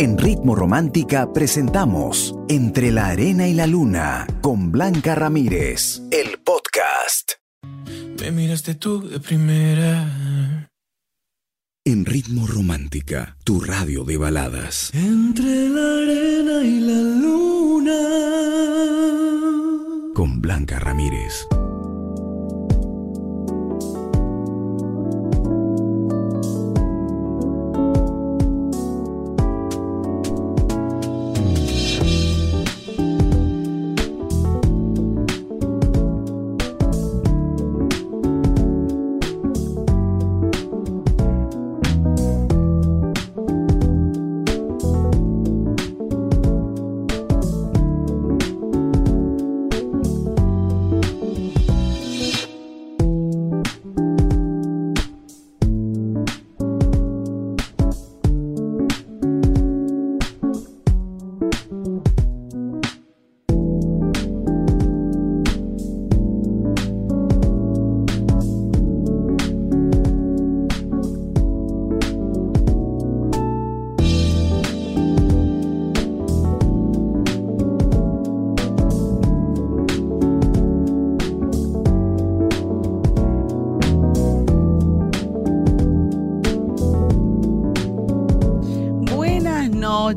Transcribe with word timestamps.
En 0.00 0.16
Ritmo 0.16 0.54
Romántica 0.54 1.32
presentamos 1.32 2.32
Entre 2.48 2.92
la 2.92 3.08
Arena 3.08 3.48
y 3.48 3.52
la 3.52 3.66
Luna 3.66 4.28
con 4.40 4.70
Blanca 4.70 5.16
Ramírez, 5.16 6.02
el 6.12 6.38
podcast. 6.38 7.32
Me 8.20 8.30
miraste 8.30 8.76
tú 8.76 9.08
de 9.08 9.18
primera. 9.18 10.70
En 11.84 12.04
Ritmo 12.04 12.46
Romántica, 12.46 13.36
tu 13.42 13.58
radio 13.58 14.04
de 14.04 14.18
baladas. 14.18 14.92
Entre 14.94 15.68
la 15.68 15.94
arena 15.94 16.62
y 16.62 16.78
la 16.78 17.02
luna. 17.02 17.98
Con 20.14 20.40
Blanca 20.40 20.78
Ramírez. 20.78 21.48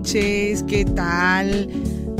Noches, 0.02 0.64
¿qué 0.64 0.84
tal? 0.84 1.70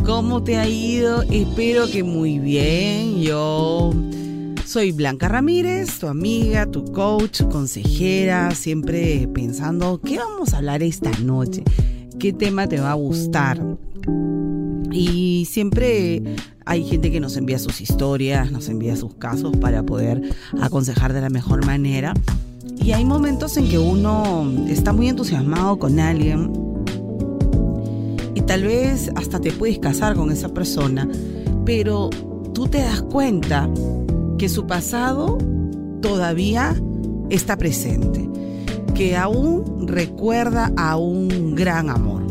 ¿Cómo 0.06 0.44
te 0.44 0.56
ha 0.58 0.70
ido? 0.70 1.24
Espero 1.24 1.90
que 1.90 2.04
muy 2.04 2.38
bien. 2.38 3.24
Yo 3.24 3.92
soy 4.68 4.92
Blanca 4.92 5.28
Ramírez, 5.28 5.98
tu 5.98 6.06
amiga, 6.06 6.68
tu 6.68 6.86
coach, 6.92 7.42
consejera, 7.52 8.52
siempre 8.52 9.28
pensando 9.34 10.00
qué 10.00 10.20
vamos 10.20 10.54
a 10.54 10.58
hablar 10.58 10.84
esta 10.84 11.10
noche, 11.24 11.64
qué 12.20 12.32
tema 12.32 12.68
te 12.68 12.80
va 12.80 12.92
a 12.92 12.96
gustar. 12.96 13.60
Y 14.92 15.48
siempre 15.50 16.22
hay 16.66 16.84
gente 16.84 17.12
que 17.12 17.20
nos 17.20 17.36
envía 17.36 17.58
sus 17.58 17.82
historias, 17.82 18.52
nos 18.52 18.70
envía 18.70 18.96
sus 18.96 19.16
casos 19.16 19.58
para 19.58 19.82
poder 19.82 20.22
aconsejar 20.62 21.14
de 21.14 21.22
la 21.22 21.30
mejor 21.32 21.66
manera. 21.66 22.14
Y 22.80 22.92
hay 22.92 23.06
momentos 23.06 23.58
en 23.58 23.68
que 23.68 23.80
uno 23.80 24.68
está 24.68 24.94
muy 24.94 25.10
entusiasmado 25.10 25.80
con 25.80 26.00
alguien 26.00 26.71
tal 28.52 28.66
vez 28.66 29.10
hasta 29.16 29.40
te 29.40 29.54
puedes 29.54 29.80
casar 29.80 30.14
con 30.14 30.30
esa 30.30 30.50
persona, 30.50 31.08
pero 31.64 32.10
tú 32.54 32.68
te 32.68 32.80
das 32.80 33.02
cuenta 33.02 33.70
que 34.38 34.50
su 34.50 34.68
pasado 34.68 35.38
todavía 36.02 36.76
está 37.30 37.56
presente, 37.56 38.30
que 38.94 39.16
aún 39.16 39.88
recuerda 39.88 40.70
a 40.76 40.98
un 40.98 41.56
gran 41.56 41.90
amor. 41.90 42.24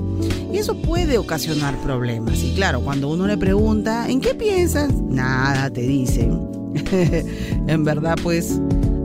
Y 0.52 0.58
eso 0.58 0.76
puede 0.82 1.16
ocasionar 1.16 1.74
problemas. 1.78 2.44
Y 2.44 2.52
claro, 2.52 2.82
cuando 2.82 3.08
uno 3.08 3.26
le 3.26 3.38
pregunta, 3.38 4.06
¿en 4.10 4.20
qué 4.20 4.34
piensas? 4.34 4.92
Nada, 4.92 5.70
te 5.70 5.80
dicen. 5.80 6.38
en 7.66 7.82
verdad, 7.82 8.18
pues, 8.22 8.60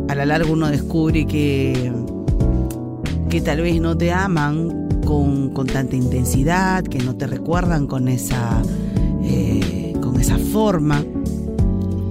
a 0.10 0.16
la 0.16 0.26
larga 0.26 0.52
uno 0.52 0.68
descubre 0.68 1.26
que, 1.26 1.94
que 3.30 3.40
tal 3.40 3.62
vez 3.62 3.80
no 3.80 3.96
te 3.96 4.12
aman 4.12 4.85
con, 5.06 5.52
con 5.52 5.68
tanta 5.68 5.96
intensidad, 5.96 6.84
que 6.84 7.00
no 7.00 7.16
te 7.16 7.28
recuerdan 7.28 7.88
con 7.88 8.08
esa, 8.08 8.62
eh, 9.24 9.94
con 10.02 10.20
esa 10.20 10.38
forma. 10.38 11.04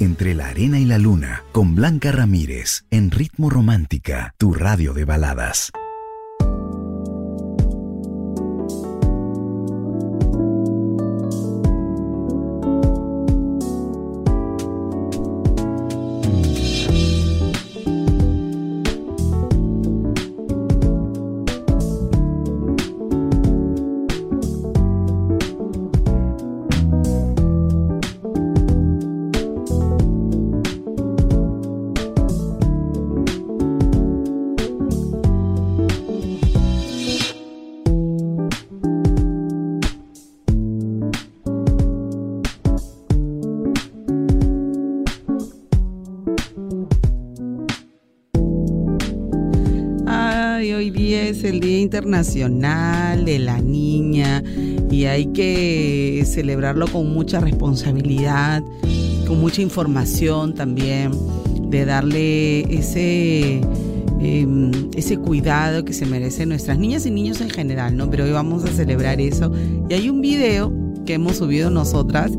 Entre 0.00 0.34
la 0.34 0.48
arena 0.48 0.78
y 0.78 0.84
la 0.84 0.98
luna 0.98 1.44
con 1.52 1.74
Blanca 1.74 2.12
Ramírez 2.12 2.84
en 2.90 3.10
Ritmo 3.10 3.50
Romántica, 3.50 4.34
tu 4.38 4.52
radio 4.52 4.92
de 4.92 5.04
baladas. 5.04 5.72
Internacional 51.94 53.24
de 53.24 53.38
la 53.38 53.60
Niña 53.60 54.42
y 54.90 55.04
hay 55.04 55.26
que 55.26 56.24
celebrarlo 56.26 56.88
con 56.88 57.14
mucha 57.14 57.38
responsabilidad, 57.38 58.64
con 59.28 59.40
mucha 59.40 59.62
información 59.62 60.54
también, 60.54 61.12
de 61.70 61.84
darle 61.84 62.62
ese, 62.62 63.60
em, 64.20 64.72
ese 64.96 65.18
cuidado 65.18 65.84
que 65.84 65.92
se 65.92 66.04
merecen 66.04 66.48
nuestras 66.48 66.80
niñas 66.80 67.06
y 67.06 67.12
niños 67.12 67.40
en 67.40 67.50
general, 67.50 67.96
¿no? 67.96 68.10
Pero 68.10 68.24
hoy 68.24 68.32
vamos 68.32 68.64
a 68.64 68.72
celebrar 68.72 69.20
eso. 69.20 69.52
Y 69.88 69.94
hay 69.94 70.10
un 70.10 70.20
video 70.20 70.72
que 71.06 71.14
hemos 71.14 71.36
subido 71.36 71.70
nosotras 71.70 72.32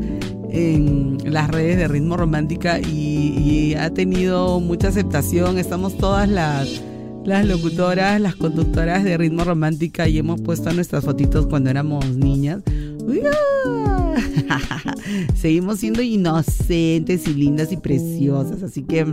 en 0.50 1.16
las 1.24 1.48
redes 1.48 1.78
de 1.78 1.88
Ritmo 1.88 2.18
Romántica 2.18 2.78
y, 2.78 3.74
ha 3.74 3.88
tenido 3.88 4.60
mucha 4.60 4.88
aceptación. 4.88 5.56
Estamos 5.58 5.96
todas 5.96 6.28
las, 6.28 6.82
las 7.26 7.44
locutoras, 7.44 8.20
las 8.20 8.36
conductoras 8.36 9.02
de 9.02 9.18
Ritmo 9.18 9.42
Romántica 9.44 10.08
y 10.08 10.18
hemos 10.18 10.40
puesto 10.40 10.72
nuestras 10.72 11.04
fotitos 11.04 11.46
cuando 11.46 11.70
éramos 11.70 12.04
niñas. 12.16 12.62
Seguimos 15.34 15.80
siendo 15.80 16.02
inocentes 16.02 17.26
y 17.26 17.34
lindas 17.34 17.72
y 17.72 17.78
preciosas, 17.78 18.62
así 18.62 18.82
que 18.82 19.04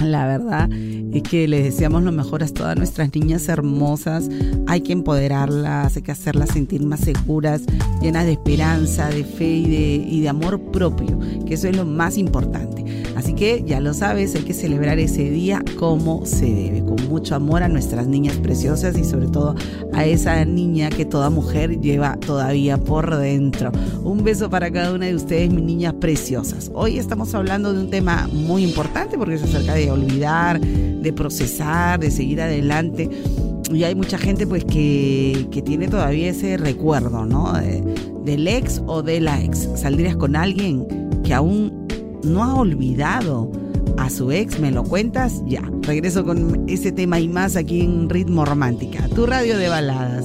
la 0.00 0.26
verdad 0.26 0.68
es 1.12 1.22
que 1.22 1.46
les 1.46 1.64
deseamos 1.64 2.02
lo 2.02 2.12
mejor 2.12 2.42
a 2.42 2.48
todas 2.48 2.76
nuestras 2.76 3.14
niñas 3.14 3.48
hermosas. 3.48 4.28
Hay 4.66 4.80
que 4.80 4.92
empoderarlas, 4.92 5.96
hay 5.96 6.02
que 6.02 6.12
hacerlas 6.12 6.50
sentir 6.50 6.82
más 6.84 7.00
seguras, 7.00 7.62
llenas 8.00 8.24
de 8.24 8.32
esperanza, 8.32 9.08
de 9.08 9.24
fe 9.24 9.48
y 9.48 10.20
de, 10.20 10.28
amor 10.28 10.60
propio, 10.72 11.18
que 11.46 11.54
eso 11.54 11.68
es 11.68 11.76
lo 11.76 11.84
más 11.84 12.16
importante. 12.16 13.04
Así 13.16 13.34
que 13.34 13.62
ya 13.66 13.80
lo 13.80 13.92
sabes, 13.92 14.34
hay 14.34 14.42
que 14.42 14.54
celebrar 14.54 14.98
ese 14.98 15.30
día 15.30 15.62
como 15.78 16.24
se 16.24 16.46
debe, 16.46 16.82
con 16.82 16.96
mucho 17.08 17.34
amor 17.34 17.62
a 17.62 17.68
nuestras 17.68 18.06
niñas 18.06 18.36
preciosas 18.36 18.96
y 18.96 19.04
sobre 19.04 19.26
todo 19.26 19.54
a 19.92 20.06
esa 20.06 20.42
niña 20.46 20.88
que 20.88 21.04
toda 21.04 21.28
mujer 21.28 21.80
lleva 21.80 22.16
todavía 22.16 22.78
por 22.78 23.14
dentro. 23.16 23.70
Un 24.02 24.24
beso 24.24 24.48
para 24.48 24.70
cada 24.70 24.94
una 24.94 25.06
de 25.06 25.14
ustedes, 25.14 25.52
mis 25.52 25.64
niñas 25.64 25.94
preciosas. 25.94 26.70
Hoy 26.74 26.98
estamos 26.98 27.34
hablando 27.34 27.74
de 27.74 27.80
un 27.80 27.90
tema 27.90 28.28
muy 28.32 28.64
importante 28.64 29.18
porque 29.18 29.34
es 29.34 29.42
acerca 29.42 29.74
de 29.74 29.81
olvidar, 29.90 30.60
de 30.60 31.12
procesar, 31.12 32.00
de 32.00 32.10
seguir 32.10 32.40
adelante. 32.40 33.08
Y 33.72 33.84
hay 33.84 33.94
mucha 33.94 34.18
gente 34.18 34.46
pues 34.46 34.64
que, 34.64 35.48
tiene 35.64 35.88
todavía 35.88 36.30
ese 36.30 36.56
recuerdo, 36.56 37.24
¿no? 37.24 37.52
del 38.24 38.46
ex 38.46 38.82
o 38.86 39.02
de 39.02 39.20
la 39.20 39.42
ex. 39.42 39.68
¿Saldrías 39.74 40.16
con 40.16 40.36
alguien 40.36 40.86
que 41.24 41.34
aún 41.34 41.86
no 42.22 42.44
ha 42.44 42.54
olvidado 42.54 43.50
a 43.98 44.10
su 44.10 44.30
ex? 44.30 44.60
¿Me 44.60 44.70
lo 44.70 44.84
cuentas? 44.84 45.42
Ya, 45.46 45.62
regreso 45.82 46.24
con 46.24 46.68
ese 46.68 46.92
tema 46.92 47.20
y 47.20 47.28
más 47.28 47.56
aquí 47.56 47.80
en 47.80 48.08
Ritmo 48.08 48.44
Romántica, 48.44 49.08
tu 49.08 49.26
radio 49.26 49.58
de 49.58 49.68
baladas. 49.68 50.24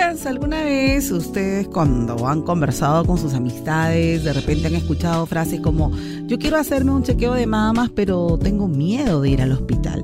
¿Alguna 0.00 0.64
vez 0.64 1.10
ustedes 1.12 1.68
cuando 1.68 2.26
han 2.26 2.42
conversado 2.42 3.04
con 3.04 3.16
sus 3.16 3.32
amistades, 3.34 4.24
de 4.24 4.32
repente 4.32 4.66
han 4.66 4.74
escuchado 4.74 5.24
frases 5.26 5.60
como, 5.60 5.92
yo 6.26 6.38
quiero 6.38 6.56
hacerme 6.56 6.90
un 6.90 7.02
chequeo 7.02 7.34
de 7.34 7.46
mamas, 7.46 7.90
pero 7.94 8.38
tengo 8.38 8.66
miedo 8.66 9.20
de 9.20 9.30
ir 9.30 9.42
al 9.42 9.52
hospital? 9.52 10.02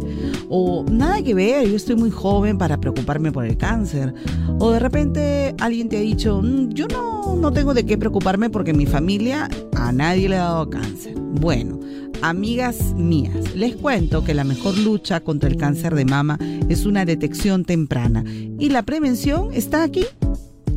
O 0.48 0.84
nada 0.90 1.22
que 1.22 1.34
ver, 1.34 1.68
yo 1.68 1.76
estoy 1.76 1.96
muy 1.96 2.10
joven 2.10 2.56
para 2.56 2.78
preocuparme 2.78 3.32
por 3.32 3.44
el 3.44 3.56
cáncer. 3.56 4.14
O 4.58 4.70
de 4.70 4.78
repente 4.78 5.54
alguien 5.60 5.88
te 5.88 5.96
ha 5.96 6.00
dicho, 6.00 6.40
mm, 6.42 6.70
yo 6.70 6.86
no, 6.86 7.36
no 7.36 7.52
tengo 7.52 7.74
de 7.74 7.84
qué 7.84 7.98
preocuparme 7.98 8.50
porque 8.50 8.72
mi 8.72 8.86
familia 8.86 9.48
a 9.90 9.92
nadie 9.92 10.28
le 10.28 10.36
ha 10.36 10.44
dado 10.44 10.70
cáncer. 10.70 11.14
Bueno, 11.16 11.80
Amigas 12.22 12.92
mías, 12.96 13.54
les 13.54 13.76
cuento 13.76 14.22
que 14.22 14.34
la 14.34 14.44
mejor 14.44 14.76
lucha 14.76 15.20
contra 15.20 15.48
el 15.48 15.56
cáncer 15.56 15.94
de 15.94 16.04
mama 16.04 16.38
es 16.68 16.84
una 16.84 17.06
detección 17.06 17.64
temprana 17.64 18.24
y 18.26 18.68
la 18.68 18.82
prevención 18.82 19.48
está 19.54 19.82
aquí 19.82 20.04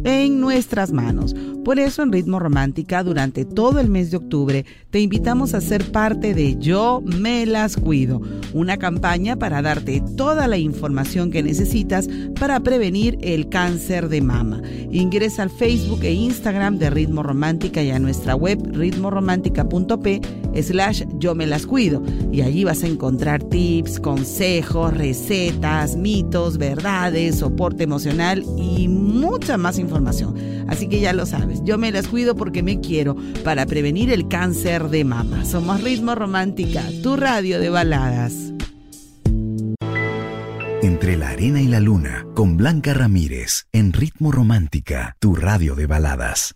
en 0.03 0.39
nuestras 0.39 0.91
manos. 0.91 1.35
Por 1.63 1.79
eso 1.79 2.03
en 2.03 2.11
Ritmo 2.11 2.39
Romántica 2.39 3.03
durante 3.03 3.45
todo 3.45 3.79
el 3.79 3.89
mes 3.89 4.11
de 4.11 4.17
octubre 4.17 4.65
te 4.89 4.99
invitamos 4.99 5.53
a 5.53 5.61
ser 5.61 5.91
parte 5.91 6.33
de 6.33 6.57
Yo 6.57 7.01
me 7.05 7.45
las 7.45 7.77
cuido, 7.77 8.21
una 8.53 8.77
campaña 8.77 9.37
para 9.37 9.61
darte 9.61 10.03
toda 10.17 10.47
la 10.47 10.57
información 10.57 11.31
que 11.31 11.41
necesitas 11.41 12.09
para 12.37 12.59
prevenir 12.59 13.17
el 13.21 13.47
cáncer 13.47 14.09
de 14.09 14.21
mama. 14.21 14.61
Ingresa 14.91 15.43
al 15.43 15.49
Facebook 15.49 16.03
e 16.03 16.11
Instagram 16.11 16.79
de 16.79 16.89
Ritmo 16.89 17.23
Romántica 17.23 17.81
y 17.81 17.91
a 17.91 17.99
nuestra 17.99 18.35
web 18.35 18.59
ritmoromántica.p 18.73 20.21
slash 20.61 21.03
yo 21.17 21.33
me 21.33 21.47
las 21.47 21.65
cuido 21.65 22.03
y 22.31 22.41
allí 22.41 22.63
vas 22.63 22.83
a 22.83 22.87
encontrar 22.87 23.41
tips, 23.41 23.99
consejos, 23.99 24.93
recetas, 24.95 25.95
mitos, 25.95 26.57
verdades, 26.57 27.37
soporte 27.37 27.83
emocional 27.83 28.43
y 28.57 28.87
mucha 29.33 29.57
más 29.57 29.79
información. 29.79 30.35
Así 30.67 30.87
que 30.87 30.99
ya 30.99 31.11
lo 31.11 31.25
sabes, 31.25 31.61
yo 31.63 31.79
me 31.79 31.91
las 31.91 32.07
cuido 32.07 32.35
porque 32.35 32.61
me 32.61 32.79
quiero 32.79 33.17
para 33.43 33.65
prevenir 33.65 34.11
el 34.11 34.27
cáncer 34.27 34.89
de 34.89 35.03
mama. 35.03 35.43
Somos 35.43 35.81
Ritmo 35.81 36.13
Romántica, 36.13 36.83
tu 37.01 37.15
radio 37.15 37.59
de 37.59 37.69
baladas. 37.69 38.53
Entre 40.83 41.17
la 41.17 41.29
arena 41.29 41.61
y 41.61 41.67
la 41.67 41.79
luna, 41.79 42.27
con 42.35 42.57
Blanca 42.57 42.93
Ramírez, 42.93 43.65
en 43.71 43.91
Ritmo 43.91 44.31
Romántica, 44.31 45.15
tu 45.19 45.33
radio 45.33 45.73
de 45.75 45.87
baladas. 45.87 46.53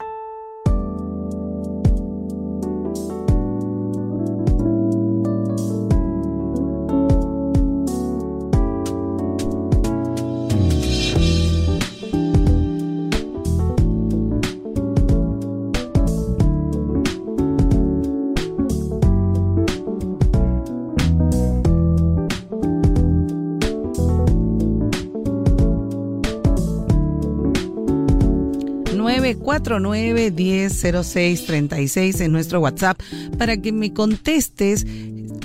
Seis 31.03 31.45
treinta 31.45 31.79
y 31.79 31.87
seis 31.87 32.21
en 32.21 32.31
nuestro 32.31 32.59
WhatsApp 32.59 32.99
para 33.37 33.57
que 33.57 33.71
me 33.71 33.93
contestes 33.93 34.85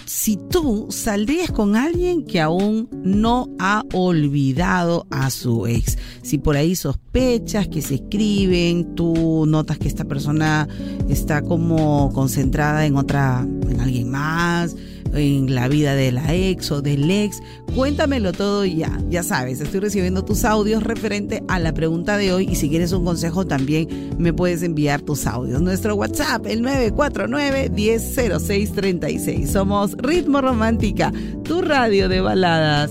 si 0.04 0.36
tú 0.50 0.88
saldrías 0.90 1.50
con 1.50 1.76
alguien 1.76 2.24
que 2.24 2.40
aún 2.40 2.88
no 2.92 3.48
ha 3.58 3.82
olvidado 3.92 5.06
a 5.10 5.30
su 5.30 5.66
ex. 5.66 5.98
Si 6.22 6.38
por 6.38 6.56
ahí 6.56 6.74
sospechas 6.76 7.68
que 7.68 7.82
se 7.82 7.96
escriben, 7.96 8.94
tú 8.94 9.44
notas 9.46 9.78
que 9.78 9.88
esta 9.88 10.04
persona 10.04 10.68
está 11.08 11.42
como 11.42 12.12
concentrada 12.12 12.84
en 12.86 12.96
otra, 12.96 13.46
en 13.68 13.80
alguien 13.80 14.10
más, 14.10 14.76
en 15.12 15.54
la 15.54 15.68
vida 15.68 15.94
de 15.94 16.10
la 16.12 16.34
ex 16.34 16.70
o 16.70 16.82
del 16.82 17.10
ex. 17.10 17.42
Cuéntamelo 17.74 18.32
todo 18.32 18.64
ya, 18.64 18.98
ya 19.08 19.22
sabes, 19.22 19.60
estoy 19.60 19.80
recibiendo 19.80 20.24
tus 20.24 20.44
audios 20.44 20.82
referente 20.82 21.42
a 21.48 21.58
la 21.58 21.74
pregunta 21.74 22.16
de 22.16 22.32
hoy 22.32 22.48
y 22.50 22.56
si 22.56 22.68
quieres 22.68 22.92
un 22.92 23.04
consejo 23.04 23.46
también 23.46 24.14
me 24.18 24.32
puedes 24.32 24.62
enviar 24.62 25.02
tus 25.02 25.26
audios. 25.26 25.60
Nuestro 25.60 25.94
WhatsApp, 25.94 26.46
el 26.46 26.62
949-100636. 26.62 29.46
Somos 29.46 29.92
Ritmo 29.98 30.40
Romántica, 30.40 31.12
tu 31.44 31.60
radio 31.62 32.08
de 32.08 32.20
baladas. 32.20 32.90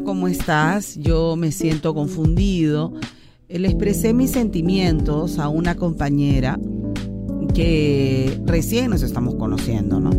¿Cómo 0.00 0.26
estás? 0.26 0.96
Yo 0.96 1.36
me 1.36 1.52
siento 1.52 1.94
confundido. 1.94 2.94
Le 3.48 3.68
expresé 3.68 4.14
mis 4.14 4.30
sentimientos 4.30 5.38
a 5.38 5.48
una 5.48 5.74
compañera 5.74 6.58
que 7.54 8.40
recién 8.46 8.90
nos 8.90 9.02
estamos 9.02 9.34
conociendo, 9.34 10.00
¿no? 10.00 10.10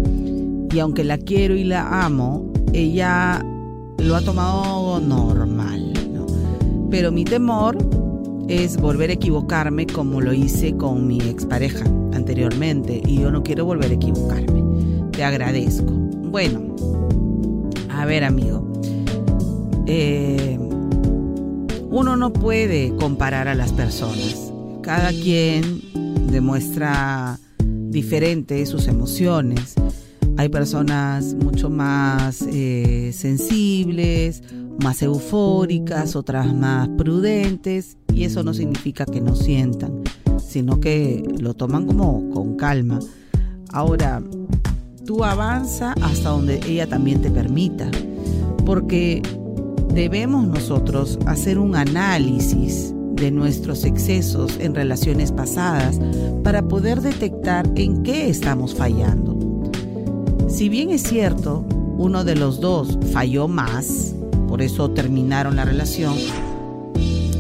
Y 0.72 0.80
aunque 0.80 1.04
la 1.04 1.18
quiero 1.18 1.56
y 1.56 1.64
la 1.64 2.06
amo, 2.06 2.54
ella 2.72 3.44
lo 3.98 4.16
ha 4.16 4.22
tomado 4.22 5.00
normal, 5.00 5.94
¿no? 6.14 6.28
Pero 6.92 7.12
mi 7.12 7.26
temor 7.26 7.76
es 8.48 8.78
volver 8.78 9.10
a 9.10 9.14
equivocarme 9.14 9.88
como 9.88 10.22
lo 10.22 10.34
hice 10.34 10.78
con 10.78 11.08
mi 11.08 11.20
expareja 11.20 11.86
anteriormente 12.14 13.02
y 13.08 13.22
yo 13.22 13.32
no 13.32 13.42
quiero 13.42 13.66
volver 13.66 13.90
a 13.90 13.96
equivocarme. 13.96 14.64
Te 15.12 15.24
agradezco. 15.24 15.92
Bueno, 15.94 16.76
a 17.90 18.06
ver 18.06 18.24
amigo, 18.24 18.73
eh, 19.86 20.58
uno 21.90 22.18
no 22.18 22.34
puede 22.34 22.96
comparar 22.96 23.48
a 23.48 23.56
las 23.56 23.72
personas. 23.72 24.52
Cada 24.82 25.10
quien 25.10 25.82
demuestra 26.32 27.40
diferente 27.90 28.66
sus 28.66 28.88
emociones. 28.88 29.76
Hay 30.38 30.50
personas 30.50 31.36
mucho 31.36 31.70
más 31.70 32.42
eh, 32.42 33.12
sensibles, 33.14 34.42
más 34.82 35.02
eufóricas, 35.04 36.16
otras 36.16 36.54
más 36.54 36.90
prudentes, 36.98 37.98
y 38.12 38.24
eso 38.24 38.44
no 38.44 38.54
significa 38.54 39.06
que 39.06 39.22
no 39.22 39.36
sientan, 39.36 40.02
sino 40.44 40.80
que 40.80 41.24
lo 41.40 41.54
toman 41.54 41.86
como 41.86 42.32
con 42.32 42.56
calma. 42.56 43.00
Ahora, 43.72 44.24
tú 45.06 45.24
avanza 45.24 45.94
hasta 46.02 46.30
donde 46.30 46.60
ella 46.68 46.88
también 46.88 47.22
te 47.22 47.30
permita, 47.30 47.90
porque 48.66 49.22
debemos 49.94 50.48
nosotros 50.48 51.20
hacer 51.26 51.60
un 51.60 51.76
análisis 51.76 52.94
de 53.14 53.30
nuestros 53.32 53.84
excesos 53.84 54.58
en 54.60 54.74
relaciones 54.74 55.32
pasadas 55.32 56.00
para 56.44 56.64
poder 56.64 57.02
detectar 57.02 57.70
en 57.76 58.04
qué 58.04 58.30
estamos 58.30 58.74
fallando. 58.74 59.38
Si 60.50 60.68
bien 60.68 60.90
es 60.90 61.04
cierto, 61.04 61.64
uno 61.98 62.24
de 62.24 62.36
los 62.36 62.60
dos 62.60 62.98
falló 63.12 63.48
más, 63.48 64.16
por 64.48 64.62
eso 64.62 64.90
terminaron 64.90 65.56
la 65.56 65.66
relación, 65.66 66.16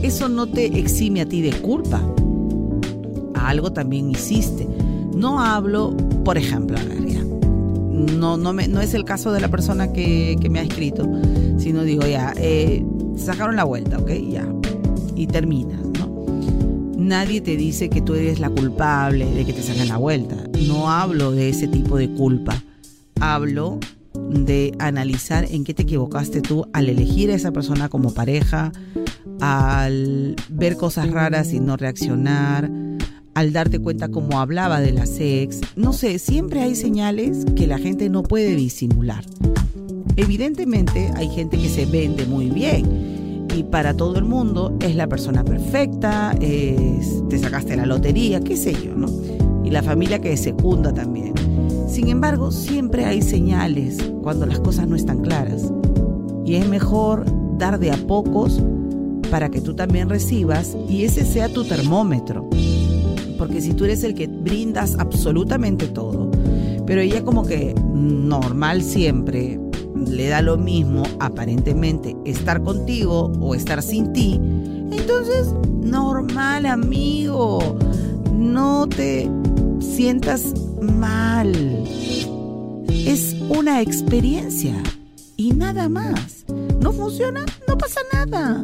eso 0.03 0.29
no 0.29 0.48
te 0.48 0.65
exime 0.77 1.22
a 1.22 1.25
ti 1.25 1.41
de 1.41 1.51
culpa. 1.51 2.01
Algo 3.33 3.74
también 3.74 4.10
hiciste. 4.12 4.67
No 5.15 5.41
hablo, 5.41 5.95
por 6.24 6.38
ejemplo, 6.38 6.77
no, 7.93 8.38
no, 8.38 8.53
me, 8.53 8.67
no 8.67 8.81
es 8.81 8.93
el 8.93 9.05
caso 9.05 9.31
de 9.31 9.39
la 9.39 9.50
persona 9.50 9.93
que, 9.93 10.35
que 10.41 10.50
me 10.50 10.59
ha 10.59 10.63
escrito, 10.63 11.07
sino 11.57 11.83
digo, 11.83 12.05
ya, 12.05 12.33
eh, 12.38 12.83
sacaron 13.15 13.55
la 13.55 13.63
vuelta, 13.63 14.00
¿ok? 14.00 14.12
Ya. 14.29 14.47
Y 15.15 15.27
terminas, 15.27 15.79
¿no? 16.00 16.25
Nadie 16.97 17.41
te 17.41 17.55
dice 17.55 17.89
que 17.89 18.01
tú 18.01 18.15
eres 18.15 18.39
la 18.39 18.50
culpable 18.50 19.25
de 19.25 19.45
que 19.45 19.53
te 19.53 19.62
saquen 19.62 19.88
la 19.88 19.97
vuelta. 19.97 20.35
No 20.67 20.89
hablo 20.89 21.31
de 21.31 21.50
ese 21.50 21.67
tipo 21.67 21.97
de 21.97 22.09
culpa. 22.09 22.62
Hablo 23.19 23.79
de 24.29 24.73
analizar 24.79 25.45
en 25.50 25.63
qué 25.63 25.73
te 25.73 25.83
equivocaste 25.83 26.41
tú 26.41 26.65
al 26.73 26.89
elegir 26.89 27.29
a 27.31 27.35
esa 27.35 27.51
persona 27.51 27.89
como 27.89 28.13
pareja, 28.13 28.71
al 29.39 30.35
ver 30.50 30.77
cosas 30.77 31.12
raras 31.12 31.53
y 31.53 31.59
no 31.59 31.77
reaccionar, 31.77 32.71
al 33.33 33.53
darte 33.53 33.79
cuenta 33.79 34.09
cómo 34.09 34.39
hablaba 34.39 34.79
de 34.79 34.91
la 34.91 35.05
sex. 35.05 35.61
No 35.75 35.93
sé, 35.93 36.19
siempre 36.19 36.61
hay 36.61 36.75
señales 36.75 37.45
que 37.55 37.67
la 37.67 37.77
gente 37.77 38.09
no 38.09 38.23
puede 38.23 38.55
disimular. 38.55 39.25
Evidentemente 40.15 41.11
hay 41.15 41.29
gente 41.29 41.57
que 41.57 41.69
se 41.69 41.85
vende 41.85 42.25
muy 42.25 42.49
bien 42.49 43.47
y 43.55 43.63
para 43.63 43.95
todo 43.95 44.17
el 44.17 44.25
mundo 44.25 44.77
es 44.79 44.95
la 44.95 45.07
persona 45.07 45.43
perfecta, 45.43 46.35
te 46.39 47.39
sacaste 47.39 47.75
la 47.75 47.85
lotería, 47.85 48.39
qué 48.41 48.55
sé 48.55 48.73
yo, 48.73 48.95
¿no? 48.95 49.07
Y 49.63 49.71
la 49.71 49.81
familia 49.81 50.19
que 50.19 50.35
secunda 50.37 50.93
también. 50.93 51.33
Sin 51.87 52.09
embargo, 52.09 52.51
siempre 52.51 53.05
hay 53.05 53.21
señales 53.21 53.97
cuando 54.21 54.45
las 54.45 54.59
cosas 54.59 54.87
no 54.87 54.95
están 54.95 55.21
claras. 55.21 55.71
Y 56.45 56.55
es 56.55 56.67
mejor 56.67 57.25
dar 57.57 57.79
de 57.79 57.91
a 57.91 57.97
pocos 57.97 58.61
para 59.31 59.49
que 59.49 59.61
tú 59.61 59.75
también 59.75 60.09
recibas 60.09 60.75
y 60.89 61.05
ese 61.05 61.25
sea 61.25 61.49
tu 61.49 61.63
termómetro. 61.63 62.49
Porque 63.43 63.59
si 63.59 63.73
tú 63.73 63.83
eres 63.83 64.05
el 64.05 64.15
que 64.15 64.27
brindas 64.27 64.95
absolutamente 65.00 65.88
todo, 65.88 66.31
pero 66.85 67.01
ella 67.01 67.25
como 67.25 67.45
que 67.45 67.75
normal 67.93 68.81
siempre, 68.81 69.59
le 70.07 70.29
da 70.29 70.41
lo 70.41 70.55
mismo 70.55 71.03
aparentemente 71.19 72.15
estar 72.23 72.63
contigo 72.63 73.33
o 73.41 73.53
estar 73.53 73.83
sin 73.83 74.13
ti, 74.13 74.39
entonces 74.93 75.53
normal 75.81 76.65
amigo, 76.67 77.59
no 78.33 78.88
te 78.88 79.29
sientas 79.81 80.53
mal. 80.81 81.53
Es 82.88 83.35
una 83.50 83.81
experiencia 83.81 84.81
y 85.35 85.51
nada 85.51 85.89
más. 85.89 86.45
¿No 86.79 86.93
funciona? 86.93 87.43
No 87.67 87.77
pasa 87.77 88.00
nada. 88.13 88.63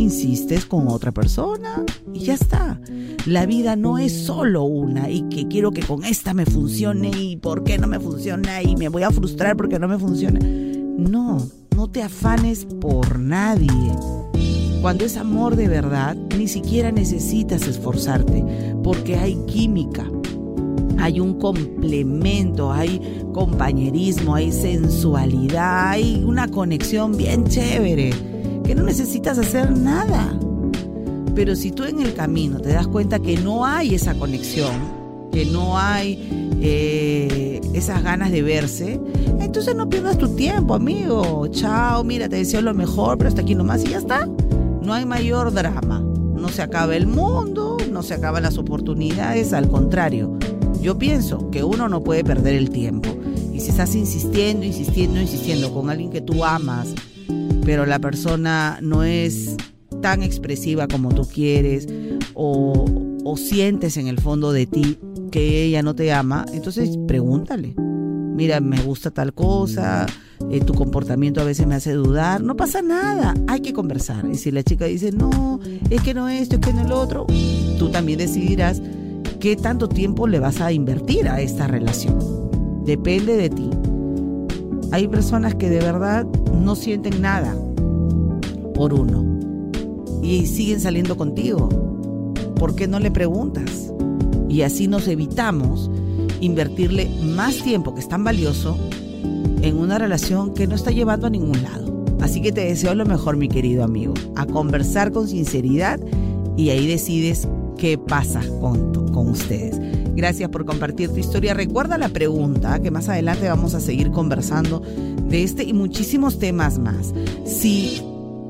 Insistes 0.00 0.64
con 0.64 0.88
otra 0.88 1.12
persona 1.12 1.84
y 2.14 2.20
ya 2.20 2.34
está. 2.34 2.80
La 3.26 3.44
vida 3.44 3.76
no 3.76 3.98
es 3.98 4.24
solo 4.24 4.64
una 4.64 5.10
y 5.10 5.28
que 5.28 5.46
quiero 5.46 5.72
que 5.72 5.82
con 5.82 6.04
esta 6.04 6.32
me 6.32 6.46
funcione 6.46 7.10
y 7.10 7.36
por 7.36 7.64
qué 7.64 7.76
no 7.76 7.86
me 7.86 8.00
funciona 8.00 8.62
y 8.62 8.76
me 8.76 8.88
voy 8.88 9.02
a 9.02 9.10
frustrar 9.10 9.58
porque 9.58 9.78
no 9.78 9.88
me 9.88 9.98
funciona. 9.98 10.40
No, 10.40 11.46
no 11.76 11.90
te 11.90 12.02
afanes 12.02 12.64
por 12.64 13.18
nadie. 13.18 13.68
Cuando 14.80 15.04
es 15.04 15.18
amor 15.18 15.56
de 15.56 15.68
verdad, 15.68 16.16
ni 16.34 16.48
siquiera 16.48 16.90
necesitas 16.90 17.68
esforzarte 17.68 18.42
porque 18.82 19.16
hay 19.16 19.36
química, 19.46 20.10
hay 20.98 21.20
un 21.20 21.38
complemento, 21.38 22.72
hay 22.72 23.22
compañerismo, 23.34 24.34
hay 24.34 24.50
sensualidad, 24.50 25.90
hay 25.90 26.24
una 26.24 26.48
conexión 26.48 27.14
bien 27.18 27.44
chévere, 27.44 28.12
que 28.70 28.76
no 28.76 28.84
necesitas 28.84 29.36
hacer 29.36 29.76
nada. 29.76 30.38
Pero 31.34 31.56
si 31.56 31.72
tú 31.72 31.82
en 31.82 31.98
el 31.98 32.14
camino 32.14 32.60
te 32.60 32.68
das 32.68 32.86
cuenta 32.86 33.18
que 33.18 33.36
no 33.36 33.66
hay 33.66 33.96
esa 33.96 34.14
conexión, 34.14 34.70
que 35.32 35.44
no 35.44 35.76
hay 35.76 36.54
eh, 36.62 37.60
esas 37.72 38.00
ganas 38.04 38.30
de 38.30 38.42
verse, 38.42 39.00
entonces 39.40 39.74
no 39.74 39.88
pierdas 39.88 40.18
tu 40.18 40.36
tiempo, 40.36 40.74
amigo. 40.74 41.48
Chao, 41.48 42.04
mira, 42.04 42.28
te 42.28 42.36
deseo 42.36 42.62
lo 42.62 42.72
mejor, 42.72 43.18
pero 43.18 43.26
hasta 43.26 43.40
aquí 43.42 43.56
nomás 43.56 43.82
y 43.82 43.88
ya 43.88 43.98
está. 43.98 44.28
No 44.80 44.94
hay 44.94 45.04
mayor 45.04 45.52
drama. 45.52 45.98
No 45.98 46.48
se 46.48 46.62
acaba 46.62 46.94
el 46.94 47.08
mundo, 47.08 47.76
no 47.90 48.04
se 48.04 48.14
acaban 48.14 48.44
las 48.44 48.56
oportunidades, 48.56 49.52
al 49.52 49.68
contrario. 49.68 50.38
Yo 50.80 50.96
pienso 50.96 51.50
que 51.50 51.64
uno 51.64 51.88
no 51.88 52.04
puede 52.04 52.22
perder 52.22 52.54
el 52.54 52.70
tiempo. 52.70 53.10
Y 53.52 53.58
si 53.58 53.70
estás 53.70 53.96
insistiendo, 53.96 54.64
insistiendo, 54.64 55.20
insistiendo 55.20 55.74
con 55.74 55.90
alguien 55.90 56.10
que 56.10 56.20
tú 56.20 56.44
amas, 56.44 56.94
pero 57.64 57.86
la 57.86 57.98
persona 57.98 58.78
no 58.82 59.02
es 59.02 59.56
tan 60.00 60.22
expresiva 60.22 60.88
como 60.88 61.14
tú 61.14 61.26
quieres 61.26 61.88
o, 62.34 62.86
sientes 63.36 63.96
en 63.96 64.08
el 64.08 64.20
fondo 64.20 64.52
de 64.52 64.66
ti 64.66 64.98
que 65.30 65.64
ella 65.64 65.82
no 65.82 65.94
te 65.94 66.12
ama, 66.12 66.44
entonces 66.52 66.98
pregúntale. 67.06 67.74
Mira, 67.76 68.60
me 68.60 68.80
gusta 68.82 69.10
tal 69.10 69.32
cosa, 69.32 70.06
eh, 70.50 70.60
tu 70.60 70.74
comportamiento 70.74 71.40
a 71.40 71.44
veces 71.44 71.66
me 71.66 71.76
hace 71.76 71.92
dudar, 71.92 72.42
no 72.42 72.56
pasa 72.56 72.82
nada, 72.82 73.34
hay 73.46 73.60
que 73.60 73.72
conversar. 73.72 74.26
Y 74.30 74.34
si 74.34 74.50
la 74.50 74.64
chica 74.64 74.86
dice, 74.86 75.12
no, 75.12 75.60
es 75.90 76.02
que 76.02 76.12
no 76.12 76.28
esto, 76.28 76.56
es 76.56 76.60
que 76.60 76.72
no 76.72 76.84
el 76.84 76.92
otro, 76.92 77.26
tú 77.78 77.90
también 77.90 78.18
decidirás 78.18 78.82
qué 79.38 79.56
tanto 79.56 79.88
tiempo 79.88 80.26
le 80.26 80.40
vas 80.40 80.60
a 80.60 80.72
invertir 80.72 81.28
a 81.28 81.40
esta 81.40 81.66
relación. 81.66 82.18
Depende 82.84 83.36
de 83.36 83.50
ti. 83.50 83.70
Hay 84.92 85.06
personas 85.08 85.54
que 85.54 85.70
de 85.70 85.78
verdad 85.78 86.26
no 86.52 86.74
sienten 86.74 87.20
nada 87.20 87.56
por 88.74 88.92
uno 88.92 89.24
y 90.22 90.46
siguen 90.46 90.80
saliendo 90.80 91.16
contigo. 91.16 91.68
¿Por 92.56 92.74
qué 92.74 92.88
no 92.88 92.98
le 92.98 93.10
preguntas? 93.10 93.92
Y 94.48 94.62
así 94.62 94.88
nos 94.88 95.06
evitamos 95.06 95.90
invertirle 96.40 97.08
más 97.22 97.62
tiempo 97.62 97.94
que 97.94 98.00
es 98.00 98.08
tan 98.08 98.24
valioso 98.24 98.76
en 99.62 99.76
una 99.76 99.98
relación 99.98 100.54
que 100.54 100.66
no 100.66 100.74
está 100.74 100.90
llevando 100.90 101.26
a 101.26 101.30
ningún 101.30 101.62
lado. 101.62 102.04
Así 102.20 102.42
que 102.42 102.52
te 102.52 102.62
deseo 102.62 102.94
lo 102.94 103.06
mejor, 103.06 103.36
mi 103.36 103.48
querido 103.48 103.84
amigo, 103.84 104.14
a 104.36 104.44
conversar 104.46 105.12
con 105.12 105.28
sinceridad 105.28 106.00
y 106.56 106.70
ahí 106.70 106.86
decides 106.86 107.48
qué 107.78 107.96
pasa 107.96 108.42
con, 108.60 108.92
con 109.12 109.28
ustedes. 109.28 109.80
Gracias 110.20 110.50
por 110.50 110.66
compartir 110.66 111.08
tu 111.08 111.16
historia. 111.16 111.54
Recuerda 111.54 111.96
la 111.96 112.10
pregunta 112.10 112.78
que 112.82 112.90
más 112.90 113.08
adelante 113.08 113.48
vamos 113.48 113.72
a 113.72 113.80
seguir 113.80 114.10
conversando 114.10 114.80
de 114.80 115.42
este 115.42 115.64
y 115.64 115.72
muchísimos 115.72 116.38
temas 116.38 116.78
más. 116.78 117.14
Si 117.46 118.02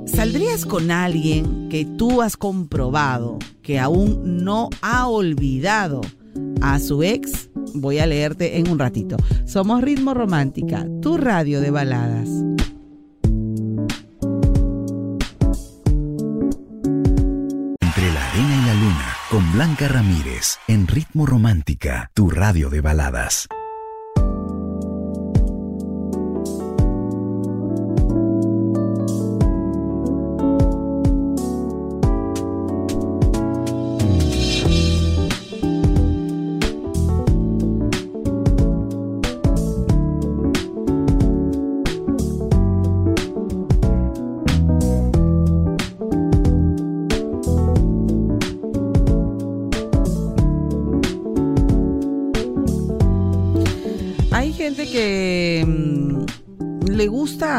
saldrías 0.05 0.67
con 0.67 0.91
alguien 0.91 1.69
que 1.69 1.85
tú 1.85 2.23
has 2.23 2.37
comprobado 2.37 3.39
que 3.62 3.79
aún 3.79 4.43
no 4.43 4.69
ha 4.83 5.07
olvidado 5.07 6.00
a 6.61 6.81
su 6.81 7.05
ex, 7.05 7.50
voy 7.73 8.00
a 8.00 8.07
leerte 8.07 8.59
en 8.59 8.69
un 8.69 8.81
ratito. 8.81 9.17
Somos 9.47 9.81
Ritmo 9.81 10.12
Romántica, 10.12 10.89
tu 11.00 11.19
radio 11.19 11.61
de 11.61 11.71
baladas. 11.71 12.50
Con 19.30 19.52
Blanca 19.52 19.87
Ramírez, 19.87 20.58
en 20.66 20.88
Ritmo 20.88 21.25
Romántica, 21.25 22.10
tu 22.14 22.30
radio 22.30 22.68
de 22.68 22.80
baladas. 22.80 23.46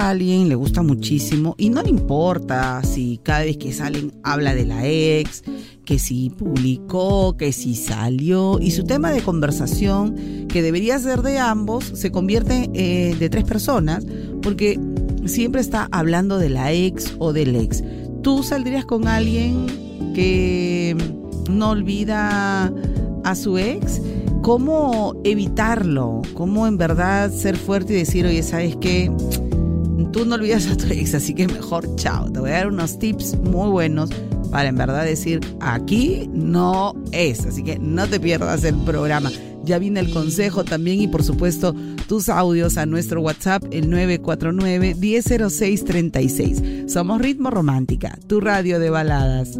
Alguien, 0.09 0.50
le 0.50 0.55
gusta 0.55 0.81
muchísimo 0.83 1.55
y 1.57 1.69
no 1.69 1.81
le 1.81 1.89
importa 1.89 2.83
si 2.83 3.19
cada 3.23 3.41
vez 3.41 3.57
que 3.57 3.73
salen 3.73 4.13
habla 4.23 4.53
de 4.53 4.65
la 4.65 4.85
ex, 4.88 5.43
que 5.85 6.00
si 6.00 6.29
publicó, 6.29 7.38
que 7.38 7.51
si 7.51 7.75
salió 7.75 8.59
y 8.59 8.71
su 8.71 8.83
tema 8.83 9.11
de 9.11 9.21
conversación, 9.21 10.47
que 10.47 10.61
debería 10.61 11.00
ser 11.00 11.21
de 11.21 11.39
ambos, 11.39 11.85
se 11.93 12.11
convierte 12.11 12.69
eh, 12.73 13.15
de 13.17 13.29
tres 13.29 13.45
personas 13.45 14.05
porque 14.41 14.79
siempre 15.25 15.61
está 15.61 15.88
hablando 15.91 16.38
de 16.38 16.50
la 16.50 16.71
ex 16.73 17.15
o 17.19 17.33
del 17.33 17.55
ex. 17.55 17.83
¿Tú 18.21 18.43
saldrías 18.43 18.85
con 18.85 19.07
alguien 19.07 19.67
que 20.13 20.95
no 21.50 21.69
olvida 21.71 22.73
a 23.23 23.35
su 23.35 23.57
ex? 23.57 24.01
¿Cómo 24.41 25.15
evitarlo? 25.24 26.21
¿Cómo 26.33 26.67
en 26.67 26.77
verdad 26.77 27.31
ser 27.31 27.57
fuerte 27.57 27.93
y 27.93 27.98
decir, 27.98 28.25
oye, 28.25 28.43
¿sabes 28.43 28.75
qué? 28.77 29.12
tú 30.12 30.25
no 30.25 30.36
olvidas 30.36 30.67
a 30.67 30.75
tu 30.75 30.88
ex, 30.88 31.15
así 31.15 31.33
que 31.33 31.48
mejor 31.48 31.95
chao. 31.95 32.29
Te 32.31 32.39
voy 32.39 32.51
a 32.51 32.55
dar 32.55 32.67
unos 32.67 33.00
tips 33.00 33.38
muy 33.39 33.69
buenos 33.69 34.10
para 34.51 34.69
en 34.69 34.75
verdad 34.75 35.05
decir, 35.05 35.39
aquí 35.60 36.30
no 36.34 36.93
es. 37.12 37.43
Así 37.45 37.63
que 37.63 37.80
no 37.80 38.08
te 38.08 38.19
pierdas 38.19 38.63
el 38.63 38.75
programa. 38.75 39.32
Ya 39.63 39.80
viene 39.80 39.99
el 39.99 40.12
consejo 40.12 40.63
también 40.63 41.01
y 41.01 41.08
por 41.08 41.23
supuesto 41.23 41.73
tus 42.08 42.30
audios 42.30 42.77
a 42.77 42.86
nuestro 42.86 43.21
WhatsApp 43.21 43.63
el 43.71 43.89
949-100636. 43.89 46.88
Somos 46.89 47.19
Ritmo 47.21 47.49
Romántica, 47.51 48.17
tu 48.27 48.41
radio 48.41 48.80
de 48.80 48.89
baladas. 48.89 49.60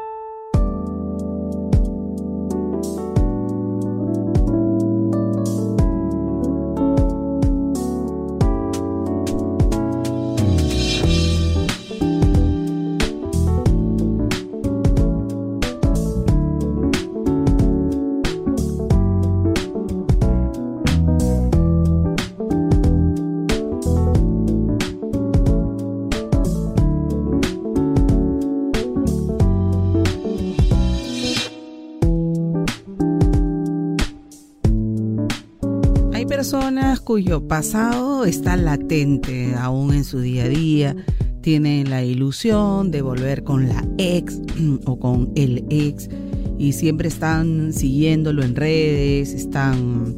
Cuyo 37.21 37.47
pasado 37.47 38.25
está 38.25 38.57
latente 38.57 39.53
aún 39.53 39.93
en 39.93 40.03
su 40.03 40.21
día 40.21 40.45
a 40.45 40.49
día, 40.49 40.95
tienen 41.41 41.91
la 41.91 42.03
ilusión 42.03 42.89
de 42.89 43.03
volver 43.03 43.43
con 43.43 43.69
la 43.69 43.87
ex 43.99 44.41
o 44.85 44.97
con 44.97 45.31
el 45.35 45.63
ex. 45.69 46.09
Y 46.57 46.73
siempre 46.73 47.09
están 47.09 47.73
siguiéndolo 47.73 48.41
en 48.41 48.55
redes, 48.55 49.33
están 49.33 50.15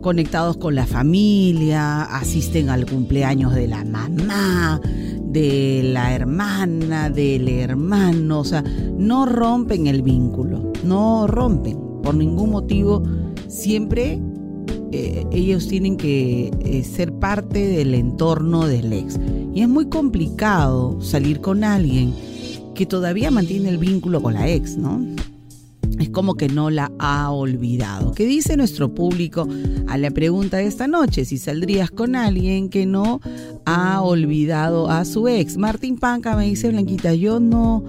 conectados 0.00 0.56
con 0.56 0.74
la 0.74 0.84
familia, 0.84 2.02
asisten 2.02 2.70
al 2.70 2.86
cumpleaños 2.86 3.54
de 3.54 3.68
la 3.68 3.84
mamá, 3.84 4.80
de 5.22 5.82
la 5.92 6.12
hermana, 6.12 7.08
del 7.08 7.48
hermano, 7.48 8.40
o 8.40 8.44
sea, 8.44 8.64
no 8.98 9.26
rompen 9.26 9.86
el 9.86 10.02
vínculo, 10.02 10.72
no 10.82 11.28
rompen. 11.28 11.78
Por 12.02 12.16
ningún 12.16 12.50
motivo, 12.50 13.04
siempre 13.46 14.20
eh, 14.92 15.26
ellos 15.32 15.68
tienen 15.68 15.96
que 15.96 16.50
eh, 16.60 16.84
ser 16.84 17.12
parte 17.14 17.66
del 17.66 17.94
entorno 17.94 18.66
del 18.66 18.92
ex. 18.92 19.18
Y 19.54 19.62
es 19.62 19.68
muy 19.68 19.88
complicado 19.88 21.00
salir 21.00 21.40
con 21.40 21.64
alguien 21.64 22.14
que 22.74 22.86
todavía 22.86 23.30
mantiene 23.30 23.70
el 23.70 23.78
vínculo 23.78 24.22
con 24.22 24.34
la 24.34 24.48
ex, 24.48 24.76
¿no? 24.76 25.00
Es 25.98 26.10
como 26.10 26.34
que 26.34 26.48
no 26.48 26.68
la 26.70 26.90
ha 26.98 27.30
olvidado. 27.30 28.12
¿Qué 28.12 28.26
dice 28.26 28.56
nuestro 28.56 28.94
público 28.94 29.48
a 29.88 29.96
la 29.98 30.10
pregunta 30.10 30.58
de 30.58 30.66
esta 30.66 30.86
noche? 30.86 31.24
Si 31.24 31.38
saldrías 31.38 31.90
con 31.90 32.16
alguien 32.16 32.68
que 32.68 32.86
no 32.86 33.20
ha 33.64 34.02
olvidado 34.02 34.90
a 34.90 35.04
su 35.04 35.28
ex. 35.28 35.56
Martín 35.56 35.98
Panca 35.98 36.36
me 36.36 36.46
dice, 36.46 36.68
Blanquita, 36.68 37.14
yo 37.14 37.40
no, 37.40 37.84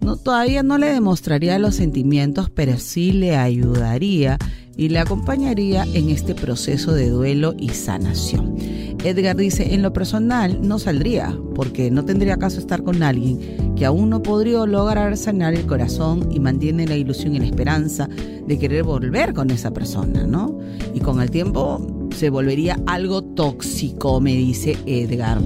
no 0.00 0.16
todavía 0.16 0.62
no 0.62 0.78
le 0.78 0.92
demostraría 0.92 1.58
los 1.58 1.76
sentimientos, 1.76 2.50
pero 2.50 2.78
sí 2.78 3.12
le 3.12 3.36
ayudaría 3.36 4.38
y 4.76 4.88
le 4.88 4.98
acompañaría 4.98 5.84
en 5.94 6.10
este 6.10 6.34
proceso 6.34 6.92
de 6.92 7.10
duelo 7.10 7.54
y 7.58 7.70
sanación. 7.70 8.56
Edgar 9.04 9.36
dice, 9.36 9.74
en 9.74 9.82
lo 9.82 9.92
personal 9.92 10.66
no 10.66 10.78
saldría, 10.78 11.36
porque 11.54 11.90
no 11.90 12.04
tendría 12.04 12.38
caso 12.38 12.58
estar 12.58 12.82
con 12.82 13.02
alguien 13.02 13.74
que 13.76 13.84
aún 13.84 14.08
no 14.08 14.22
podría 14.22 14.64
lograr 14.64 15.16
sanar 15.16 15.54
el 15.54 15.66
corazón 15.66 16.28
y 16.32 16.40
mantiene 16.40 16.86
la 16.86 16.96
ilusión 16.96 17.34
y 17.34 17.38
la 17.38 17.46
esperanza 17.46 18.08
de 18.46 18.58
querer 18.58 18.84
volver 18.84 19.34
con 19.34 19.50
esa 19.50 19.72
persona, 19.72 20.24
¿no? 20.24 20.58
Y 20.94 21.00
con 21.00 21.20
el 21.20 21.30
tiempo 21.30 21.86
se 22.16 22.30
volvería 22.30 22.80
algo 22.86 23.22
tóxico, 23.22 24.20
me 24.20 24.34
dice 24.34 24.78
Edgar. 24.86 25.38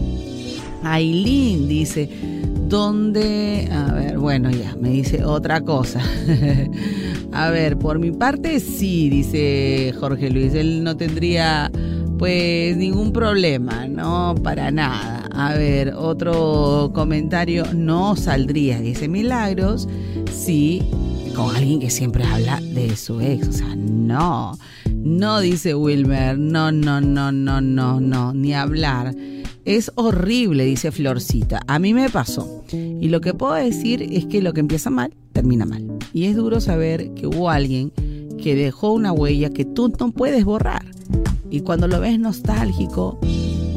Aileen 0.84 1.66
dice, 1.66 2.08
¿dónde? 2.68 3.68
A 3.72 3.92
ver, 3.92 4.18
bueno, 4.18 4.50
ya, 4.50 4.76
me 4.80 4.90
dice 4.90 5.24
otra 5.24 5.62
cosa. 5.62 6.00
A 7.38 7.50
ver, 7.50 7.78
por 7.78 8.00
mi 8.00 8.10
parte 8.10 8.58
sí, 8.58 9.08
dice 9.08 9.94
Jorge 10.00 10.28
Luis, 10.28 10.54
él 10.54 10.82
no 10.82 10.96
tendría 10.96 11.70
pues 12.18 12.76
ningún 12.76 13.12
problema, 13.12 13.86
no 13.86 14.34
para 14.42 14.72
nada. 14.72 15.28
A 15.30 15.54
ver, 15.54 15.94
otro 15.94 16.90
comentario, 16.92 17.64
no 17.72 18.16
saldría, 18.16 18.80
dice 18.80 19.06
Milagros, 19.06 19.88
sí, 20.32 20.82
con 21.36 21.54
alguien 21.54 21.78
que 21.78 21.90
siempre 21.90 22.24
habla 22.24 22.60
de 22.60 22.96
su 22.96 23.20
ex, 23.20 23.46
o 23.46 23.52
sea, 23.52 23.76
no, 23.76 24.58
no 24.92 25.38
dice 25.38 25.76
Wilmer, 25.76 26.36
no, 26.36 26.72
no, 26.72 27.00
no, 27.00 27.30
no, 27.30 27.60
no, 27.60 28.00
no, 28.00 28.34
ni 28.34 28.52
hablar. 28.52 29.14
Es 29.68 29.92
horrible, 29.96 30.64
dice 30.64 30.90
Florcita. 30.90 31.60
A 31.66 31.78
mí 31.78 31.92
me 31.92 32.08
pasó. 32.08 32.64
Y 32.72 33.10
lo 33.10 33.20
que 33.20 33.34
puedo 33.34 33.52
decir 33.52 34.02
es 34.02 34.24
que 34.24 34.40
lo 34.40 34.54
que 34.54 34.60
empieza 34.60 34.88
mal, 34.88 35.12
termina 35.34 35.66
mal. 35.66 35.98
Y 36.14 36.24
es 36.24 36.36
duro 36.36 36.62
saber 36.62 37.12
que 37.12 37.26
hubo 37.26 37.50
alguien 37.50 37.92
que 38.42 38.54
dejó 38.54 38.94
una 38.94 39.12
huella 39.12 39.50
que 39.50 39.66
tú 39.66 39.92
no 40.00 40.10
puedes 40.12 40.46
borrar. 40.46 40.86
Y 41.50 41.60
cuando 41.60 41.86
lo 41.86 42.00
ves 42.00 42.18
nostálgico, 42.18 43.20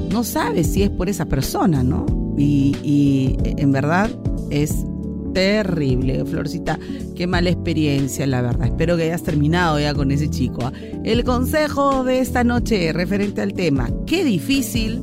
no 0.10 0.24
sabes 0.24 0.68
si 0.68 0.84
es 0.84 0.90
por 0.90 1.10
esa 1.10 1.26
persona, 1.26 1.84
¿no? 1.84 2.06
Y, 2.38 2.74
y 2.82 3.36
en 3.44 3.74
verdad 3.74 4.10
es 4.50 4.86
terrible, 5.34 6.24
Florcita. 6.24 6.80
Qué 7.18 7.28
mala 7.28 7.50
experiencia, 7.50 8.26
la 8.28 8.42
verdad. 8.42 8.68
Espero 8.68 8.96
que 8.96 9.04
hayas 9.04 9.24
terminado 9.24 9.78
ya 9.78 9.94
con 9.94 10.12
ese 10.12 10.30
chico. 10.30 10.64
¿ah? 10.64 10.74
El 11.04 11.26
consejo 11.26 12.06
de 12.06 12.20
esta 12.20 12.46
noche 12.46 12.94
referente 12.94 13.42
al 13.42 13.54
tema, 13.54 13.90
qué 14.06 14.24
difícil 14.24 15.02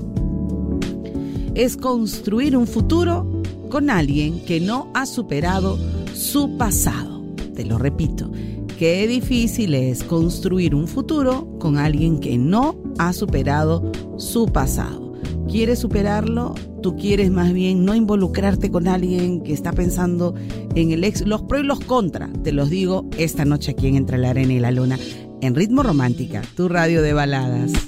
es 1.54 1.76
construir 1.76 2.56
un 2.56 2.66
futuro 2.66 3.42
con 3.70 3.90
alguien 3.90 4.40
que 4.44 4.61
no 4.61 4.90
ha 4.94 5.06
superado 5.06 5.78
su 6.14 6.56
pasado. 6.56 7.22
Te 7.54 7.64
lo 7.64 7.78
repito, 7.78 8.30
qué 8.78 9.06
difícil 9.06 9.74
es 9.74 10.02
construir 10.04 10.74
un 10.74 10.87
futuro 10.87 11.48
con 11.58 11.78
alguien 11.78 12.20
que 12.20 12.38
no 12.38 12.76
ha 12.98 13.12
superado 13.12 13.90
su 14.16 14.46
pasado. 14.46 15.12
¿Quieres 15.48 15.78
superarlo? 15.78 16.54
Tú 16.82 16.96
quieres 16.96 17.30
más 17.30 17.52
bien 17.52 17.84
no 17.84 17.94
involucrarte 17.94 18.70
con 18.70 18.87
alguien 18.87 19.42
que 19.42 19.52
está 19.52 19.72
pensando 19.72 20.34
en 20.74 20.92
el 20.92 21.04
ex. 21.04 21.26
Los 21.26 21.42
pros 21.42 21.62
y 21.62 21.66
los 21.66 21.80
contras, 21.80 22.30
te 22.42 22.52
los 22.52 22.70
digo 22.70 23.08
esta 23.16 23.44
noche 23.44 23.72
aquí 23.72 23.87
en 23.88 23.96
Entre 23.96 24.18
la 24.18 24.30
Arena 24.30 24.52
y 24.52 24.61
la 24.61 24.70
Luna, 24.70 24.98
en 25.40 25.54
Ritmo 25.54 25.82
Romántica, 25.82 26.42
tu 26.54 26.68
radio 26.68 27.02
de 27.02 27.14
baladas. 27.14 27.88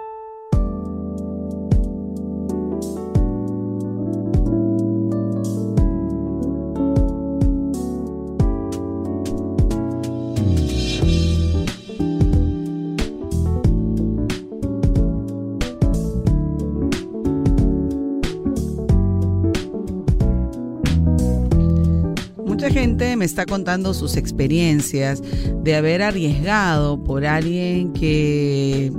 Me 23.21 23.25
está 23.25 23.45
contando 23.45 23.93
sus 23.93 24.17
experiencias 24.17 25.21
de 25.63 25.75
haber 25.75 26.01
arriesgado 26.01 27.03
por 27.03 27.23
alguien 27.23 27.93
que 27.93 28.91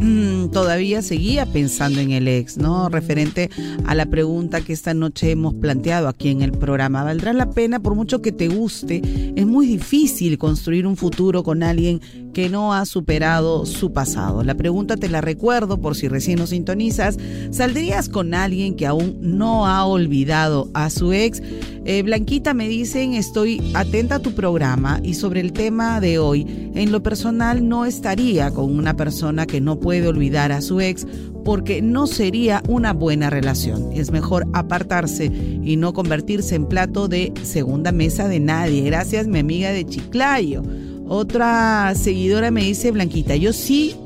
mm, 0.00 0.50
todavía 0.50 1.02
seguía 1.02 1.46
pensando 1.46 2.00
en 2.00 2.12
el 2.12 2.28
ex, 2.28 2.56
¿no? 2.56 2.88
Referente 2.88 3.50
a 3.86 3.94
la 3.94 4.06
pregunta 4.06 4.60
que 4.60 4.72
esta 4.72 4.94
noche 4.94 5.30
hemos 5.30 5.54
planteado 5.54 6.08
aquí 6.08 6.28
en 6.28 6.42
el 6.42 6.52
programa. 6.52 7.04
¿Valdrá 7.04 7.32
la 7.32 7.50
pena, 7.50 7.80
por 7.80 7.94
mucho 7.94 8.22
que 8.22 8.32
te 8.32 8.48
guste? 8.48 9.02
Es 9.36 9.46
muy 9.46 9.66
difícil 9.66 10.38
construir 10.38 10.86
un 10.86 10.96
futuro 10.96 11.42
con 11.42 11.62
alguien 11.62 12.00
que 12.32 12.48
no 12.48 12.74
ha 12.74 12.86
superado 12.86 13.66
su 13.66 13.92
pasado. 13.92 14.44
La 14.44 14.54
pregunta 14.54 14.96
te 14.96 15.08
la 15.08 15.20
recuerdo 15.20 15.80
por 15.80 15.96
si 15.96 16.08
recién 16.08 16.38
nos 16.38 16.50
sintonizas. 16.50 17.18
¿Saldrías 17.50 18.08
con 18.08 18.34
alguien 18.34 18.76
que 18.76 18.86
aún 18.86 19.18
no 19.20 19.66
ha 19.66 19.84
olvidado 19.84 20.70
a 20.74 20.90
su 20.90 21.12
ex? 21.12 21.42
Eh, 21.84 22.02
Blanquita 22.02 22.54
me 22.54 22.68
dicen, 22.68 23.14
estoy 23.14 23.60
atenta 23.74 24.16
a 24.16 24.18
tu 24.20 24.32
programa 24.32 25.00
y 25.02 25.14
sobre 25.14 25.40
el 25.40 25.52
tema 25.52 26.00
de 26.00 26.18
hoy, 26.18 26.70
en 26.74 26.92
lo 26.92 27.02
personal 27.02 27.68
no 27.68 27.84
estaría 27.84 28.50
con 28.50 28.76
una 28.76 28.94
persona 28.96 29.46
que 29.46 29.60
no 29.60 29.80
puede 29.80 29.89
olvidar 30.08 30.52
a 30.52 30.60
su 30.60 30.80
ex 30.80 31.06
porque 31.44 31.82
no 31.82 32.06
sería 32.06 32.62
una 32.68 32.92
buena 32.92 33.30
relación. 33.30 33.92
Es 33.92 34.10
mejor 34.10 34.46
apartarse 34.52 35.26
y 35.26 35.76
no 35.76 35.92
convertirse 35.92 36.54
en 36.54 36.66
plato 36.66 37.08
de 37.08 37.32
segunda 37.42 37.92
mesa 37.92 38.28
de 38.28 38.40
nadie. 38.40 38.82
Gracias 38.82 39.26
mi 39.26 39.40
amiga 39.40 39.70
de 39.70 39.84
Chiclayo. 39.84 40.62
Otra 41.06 41.92
seguidora 41.96 42.50
me 42.50 42.62
dice, 42.62 42.92
Blanquita, 42.92 43.34
yo 43.36 43.52
sí 43.52 43.96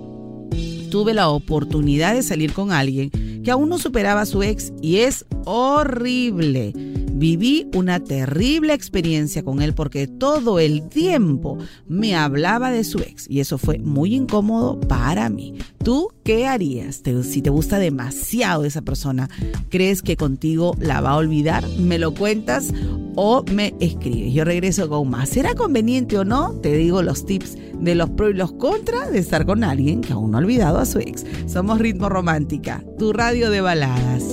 tuve 0.91 1.13
la 1.13 1.29
oportunidad 1.29 2.15
de 2.15 2.23
salir 2.23 2.53
con 2.53 2.73
alguien 2.73 3.11
que 3.43 3.51
aún 3.51 3.69
no 3.69 3.79
superaba 3.79 4.23
a 4.23 4.27
su 4.27 4.43
ex 4.43 4.73
y 4.81 4.99
es 4.99 5.27
horrible. 5.45 6.73
Viví 7.17 7.69
una 7.75 8.01
terrible 8.01 8.75
experiencia 8.75 9.45
con 9.45 9.63
él 9.63 9.73
porque 9.73 10.09
todo 10.09 10.59
el 10.59 10.89
tiempo 10.89 11.59
me 11.87 12.17
hablaba 12.17 12.73
de 12.73 12.83
su 12.83 12.99
ex 12.99 13.31
y 13.31 13.39
eso 13.39 13.57
fue 13.57 13.79
muy 13.79 14.17
incómodo 14.17 14.81
para 14.81 15.29
mí. 15.29 15.55
¿Tú 15.85 16.09
qué 16.25 16.49
harías 16.49 17.03
si 17.23 17.41
te 17.41 17.51
gusta 17.51 17.79
demasiado 17.79 18.65
esa 18.65 18.83
persona? 18.83 19.31
¿Crees 19.69 20.03
que 20.03 20.17
contigo 20.17 20.75
la 20.81 21.01
va 21.01 21.11
a 21.11 21.17
olvidar? 21.17 21.65
¿Me 21.79 22.01
lo 22.01 22.15
cuentas 22.15 22.73
o 23.15 23.45
me 23.45 23.77
escribes? 23.79 24.35
Yo 24.35 24.45
regreso 24.45 24.89
con 24.89 25.09
más. 25.09 25.29
¿Será 25.29 25.55
conveniente 25.55 26.19
o 26.19 26.25
no? 26.25 26.51
Te 26.63 26.77
digo 26.77 27.01
los 27.03 27.27
tips 27.27 27.57
de 27.79 27.95
los 27.95 28.11
pros 28.11 28.33
y 28.33 28.35
los 28.35 28.53
contras 28.55 29.13
de 29.13 29.21
estar 29.21 29.47
con 29.47 29.63
alguien 29.63 30.01
que 30.01 30.13
aún 30.13 30.33
no 30.33 30.39
ha 30.39 30.41
olvidado 30.41 30.79
a 30.79 30.85
su 30.85 30.99
ex. 30.99 31.25
Somos 31.47 31.79
Ritmo 31.79 32.09
Romántica, 32.09 32.83
tu 32.99 33.13
radio 33.13 33.51
de 33.51 33.61
baladas. 33.61 34.25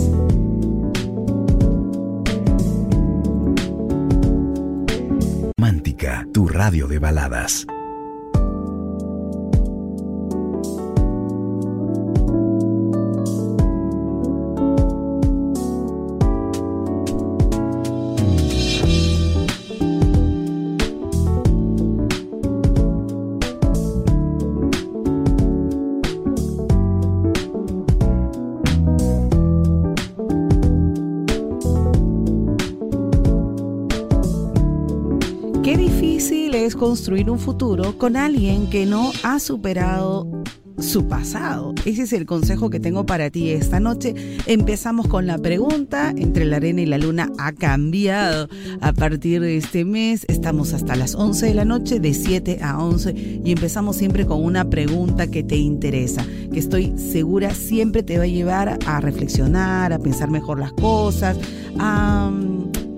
Tu 6.31 6.47
radio 6.47 6.87
de 6.87 6.99
baladas. 6.99 7.67
Construir 36.81 37.29
un 37.29 37.37
futuro 37.37 37.95
con 37.99 38.17
alguien 38.17 38.67
que 38.67 38.87
no 38.87 39.11
ha 39.21 39.39
superado 39.39 40.27
su 40.79 41.07
pasado. 41.07 41.75
Ese 41.85 42.01
es 42.01 42.13
el 42.13 42.25
consejo 42.25 42.71
que 42.71 42.79
tengo 42.79 43.05
para 43.05 43.29
ti 43.29 43.51
esta 43.51 43.79
noche. 43.79 44.15
Empezamos 44.47 45.07
con 45.07 45.27
la 45.27 45.37
pregunta, 45.37 46.11
entre 46.17 46.43
la 46.43 46.55
arena 46.55 46.81
y 46.81 46.87
la 46.87 46.97
luna 46.97 47.31
ha 47.37 47.51
cambiado 47.51 48.49
a 48.81 48.93
partir 48.93 49.41
de 49.41 49.57
este 49.57 49.85
mes. 49.85 50.25
Estamos 50.27 50.73
hasta 50.73 50.95
las 50.95 51.13
11 51.13 51.45
de 51.45 51.53
la 51.53 51.65
noche, 51.65 51.99
de 51.99 52.15
7 52.15 52.61
a 52.63 52.83
11, 52.83 53.41
y 53.45 53.51
empezamos 53.51 53.97
siempre 53.97 54.25
con 54.25 54.43
una 54.43 54.67
pregunta 54.67 55.27
que 55.27 55.43
te 55.43 55.57
interesa, 55.57 56.25
que 56.51 56.57
estoy 56.57 56.97
segura 56.97 57.53
siempre 57.53 58.01
te 58.01 58.17
va 58.17 58.23
a 58.23 58.27
llevar 58.27 58.79
a 58.87 59.01
reflexionar, 59.01 59.93
a 59.93 59.99
pensar 59.99 60.31
mejor 60.31 60.57
las 60.57 60.73
cosas, 60.73 61.37
a 61.77 62.31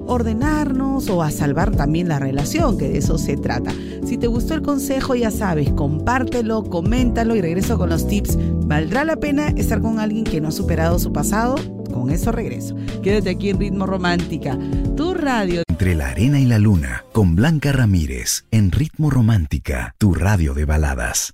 ordenarnos 0.07 1.09
o 1.09 1.23
a 1.23 1.31
salvar 1.31 1.71
también 1.71 2.07
la 2.07 2.19
relación, 2.19 2.77
que 2.77 2.89
de 2.89 2.97
eso 2.97 3.17
se 3.17 3.37
trata. 3.37 3.71
Si 4.05 4.17
te 4.17 4.27
gustó 4.27 4.53
el 4.53 4.61
consejo, 4.61 5.15
ya 5.15 5.31
sabes, 5.31 5.69
compártelo, 5.71 6.63
coméntalo 6.63 7.35
y 7.35 7.41
regreso 7.41 7.77
con 7.77 7.89
los 7.89 8.07
tips. 8.07 8.37
¿Valdrá 8.65 9.03
la 9.03 9.15
pena 9.17 9.47
estar 9.49 9.81
con 9.81 9.99
alguien 9.99 10.23
que 10.23 10.41
no 10.41 10.49
ha 10.49 10.51
superado 10.51 10.99
su 10.99 11.11
pasado? 11.11 11.55
Con 11.93 12.09
eso 12.09 12.31
regreso. 12.31 12.75
Quédate 13.01 13.29
aquí 13.29 13.49
en 13.49 13.59
Ritmo 13.59 13.85
Romántica, 13.85 14.57
tu 14.95 15.13
radio. 15.13 15.63
Entre 15.69 15.95
la 15.95 16.09
arena 16.09 16.39
y 16.39 16.45
la 16.45 16.59
luna, 16.59 17.03
con 17.11 17.35
Blanca 17.35 17.71
Ramírez, 17.71 18.45
en 18.51 18.71
Ritmo 18.71 19.09
Romántica, 19.09 19.95
tu 19.97 20.13
radio 20.13 20.53
de 20.53 20.65
baladas. 20.65 21.33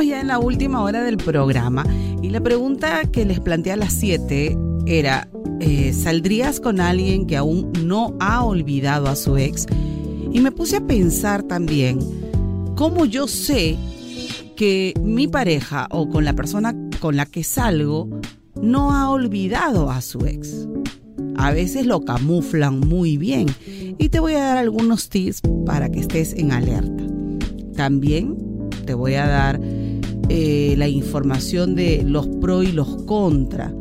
Ya 0.00 0.20
en 0.20 0.28
la 0.28 0.38
última 0.38 0.82
hora 0.82 1.02
del 1.02 1.18
programa 1.18 1.84
y 2.22 2.30
la 2.30 2.40
pregunta 2.40 3.02
que 3.10 3.26
les 3.26 3.40
planteé 3.40 3.72
a 3.72 3.76
las 3.76 3.92
7 3.92 4.56
era, 4.86 5.28
eh, 5.60 5.92
¿saldrías 5.92 6.60
con 6.60 6.80
alguien 6.80 7.26
que 7.26 7.36
aún 7.36 7.70
no 7.84 8.16
ha 8.20 8.44
olvidado 8.44 9.08
a 9.08 9.16
su 9.16 9.36
ex? 9.36 9.66
Y 10.32 10.40
me 10.40 10.52
puse 10.52 10.76
a 10.76 10.86
pensar 10.86 11.42
también, 11.42 11.98
¿cómo 12.74 13.04
yo 13.04 13.26
sé 13.28 13.76
que 14.56 14.94
mi 15.02 15.28
pareja 15.28 15.88
o 15.90 16.08
con 16.08 16.24
la 16.24 16.32
persona 16.32 16.74
con 17.00 17.16
la 17.16 17.26
que 17.26 17.44
salgo 17.44 18.08
no 18.60 18.92
ha 18.92 19.10
olvidado 19.10 19.90
a 19.90 20.00
su 20.00 20.24
ex? 20.24 20.68
A 21.36 21.50
veces 21.50 21.86
lo 21.86 22.04
camuflan 22.04 22.80
muy 22.80 23.18
bien 23.18 23.46
y 23.98 24.08
te 24.08 24.20
voy 24.20 24.34
a 24.34 24.44
dar 24.44 24.56
algunos 24.56 25.08
tips 25.08 25.42
para 25.66 25.90
que 25.90 26.00
estés 26.00 26.32
en 26.34 26.52
alerta. 26.52 27.04
También 27.76 28.36
te 28.86 28.94
voy 28.94 29.14
a 29.14 29.26
dar 29.26 29.60
eh, 30.28 30.74
la 30.76 30.88
información 30.88 31.74
de 31.74 32.02
los 32.04 32.26
pro 32.26 32.62
y 32.62 32.72
los 32.72 33.02
contra 33.04 33.72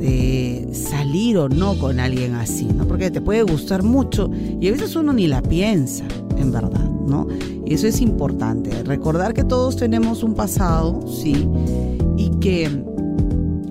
de 0.00 0.68
salir 0.72 1.36
o 1.36 1.48
no 1.48 1.78
con 1.78 2.00
alguien 2.00 2.34
así, 2.34 2.64
¿no? 2.64 2.86
Porque 2.86 3.10
te 3.10 3.20
puede 3.20 3.42
gustar 3.42 3.82
mucho 3.82 4.30
y 4.60 4.66
a 4.68 4.72
veces 4.72 4.96
uno 4.96 5.12
ni 5.12 5.26
la 5.26 5.42
piensa, 5.42 6.04
en 6.38 6.50
verdad, 6.50 6.88
¿no? 7.06 7.26
Y 7.66 7.74
eso 7.74 7.86
es 7.86 8.00
importante, 8.00 8.82
recordar 8.82 9.34
que 9.34 9.44
todos 9.44 9.76
tenemos 9.76 10.22
un 10.22 10.34
pasado, 10.34 11.06
sí, 11.06 11.46
y 12.16 12.30
que 12.40 12.82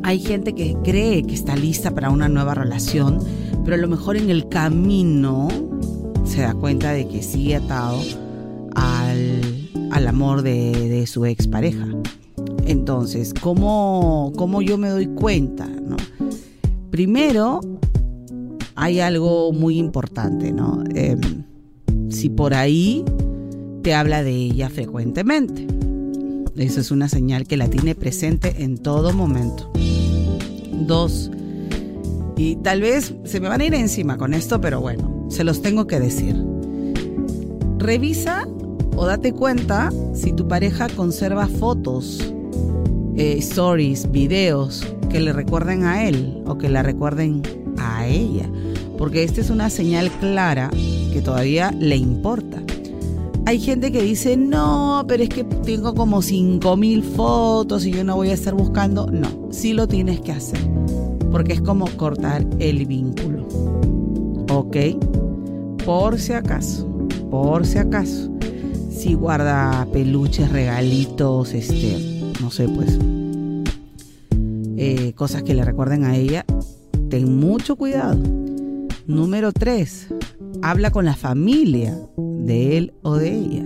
hay 0.04 0.20
gente 0.20 0.54
que 0.54 0.78
cree 0.84 1.24
que 1.24 1.34
está 1.34 1.56
lista 1.56 1.92
para 1.92 2.12
una 2.12 2.30
nueva 2.30 2.54
relación, 2.54 3.20
pero 3.64 3.76
a 3.76 3.80
lo 3.80 3.88
mejor 3.88 4.16
en 4.16 4.30
el 4.30 4.48
camino 4.50 5.48
se 6.26 6.42
da 6.42 6.54
cuenta 6.54 6.92
de 6.92 7.08
que 7.08 7.24
sigue 7.24 7.56
atado 7.56 8.00
al, 9.92 10.08
amor 10.08 10.42
de, 10.42 10.90
de 10.90 11.08
su 11.08 11.26
expareja. 11.26 11.88
Entonces, 12.66 13.34
¿cómo, 13.34 14.32
¿cómo, 14.36 14.62
yo 14.62 14.78
me 14.78 14.90
doy 14.90 15.08
cuenta? 15.08 15.66
¿no? 15.68 15.98
Primero, 16.92 17.62
hay 18.76 19.00
algo 19.00 19.52
muy 19.52 19.78
importante, 19.78 20.52
¿no? 20.52 20.84
Em, 20.94 21.44
si 22.10 22.30
por 22.30 22.54
ahí 22.54 23.04
te 23.82 23.94
habla 23.94 24.24
de 24.24 24.36
ella 24.36 24.70
frecuentemente. 24.70 25.68
Eso 26.56 26.82
es 26.82 26.92
una 26.92 27.08
señal 27.08 27.48
que 27.48 27.58
la 27.58 27.70
tiene 27.70 27.96
presente 27.96 28.64
en 28.64 28.78
todo 28.78 29.14
momento. 29.14 29.72
Dos, 30.86 31.32
y 32.40 32.56
tal 32.58 32.82
vez 32.82 33.14
se 33.26 33.40
me 33.42 33.50
van 33.50 33.62
a 33.62 33.66
ir 33.66 33.74
encima 33.74 34.18
con 34.18 34.34
esto, 34.34 34.62
pero 34.62 34.80
bueno, 34.80 35.28
se 35.30 35.44
los 35.44 35.62
tengo 35.62 35.88
que 35.88 36.00
decir. 36.00 36.36
Revisa 37.78 38.48
o 39.00 39.06
date 39.06 39.32
cuenta 39.32 39.94
si 40.14 40.34
tu 40.34 40.50
pareja 40.50 40.90
conserva 40.90 41.48
fotos, 41.48 42.20
eh, 43.16 43.38
stories, 43.38 44.12
videos 44.12 44.86
que 45.10 45.22
le 45.22 45.32
recuerden 45.32 45.86
a 45.86 46.06
él 46.06 46.44
o 46.46 46.58
que 46.58 46.68
la 46.68 46.84
recuerden 46.84 47.42
a 47.78 48.06
ella, 48.08 48.50
porque 48.98 49.24
esta 49.24 49.40
es 49.40 49.50
una 49.52 49.70
señal 49.70 50.12
clara 50.20 50.70
que 51.14 51.22
todavía 51.22 51.72
le 51.80 51.96
importa. 51.96 52.62
Hay 53.46 53.62
gente 53.62 53.94
que 53.94 54.02
dice, 54.02 54.36
no, 54.36 55.06
pero 55.08 55.24
es 55.24 55.30
que 55.30 55.46
tengo 55.46 55.96
como 55.96 56.22
5.000 56.22 57.02
fotos 57.02 57.86
y 57.86 57.92
yo 57.92 58.04
no 58.04 58.18
voy 58.18 58.32
a 58.32 58.34
estar 58.34 58.54
buscando. 58.54 59.08
No, 59.08 59.30
sí 59.50 59.72
lo 59.72 59.88
tienes 59.88 60.20
que 60.20 60.34
hacer, 60.34 60.60
porque 61.32 61.54
es 61.54 61.62
como 61.62 61.86
cortar 61.96 62.46
el 62.60 62.86
vínculo. 62.86 63.48
¿Ok? 64.52 64.76
Por 65.86 66.20
si 66.20 66.34
acaso, 66.34 66.86
por 67.32 67.66
si 67.66 67.78
acaso. 67.78 68.29
Si 69.00 69.14
guarda 69.14 69.88
peluches, 69.94 70.52
regalitos, 70.52 71.54
este, 71.54 72.22
no 72.42 72.52
sé, 72.52 72.68
pues 72.68 73.00
eh, 74.76 75.14
cosas 75.16 75.42
que 75.44 75.54
le 75.54 75.64
recuerden 75.64 76.04
a 76.04 76.18
ella, 76.18 76.44
ten 77.10 77.40
mucho 77.40 77.78
cuidado. 77.78 78.22
Número 79.08 79.54
3. 79.54 80.08
Habla 80.62 80.92
con 80.92 81.06
la 81.06 81.16
familia 81.16 81.98
de 82.18 82.76
él 82.78 82.94
o 83.02 83.16
de 83.16 83.36
ella. 83.36 83.64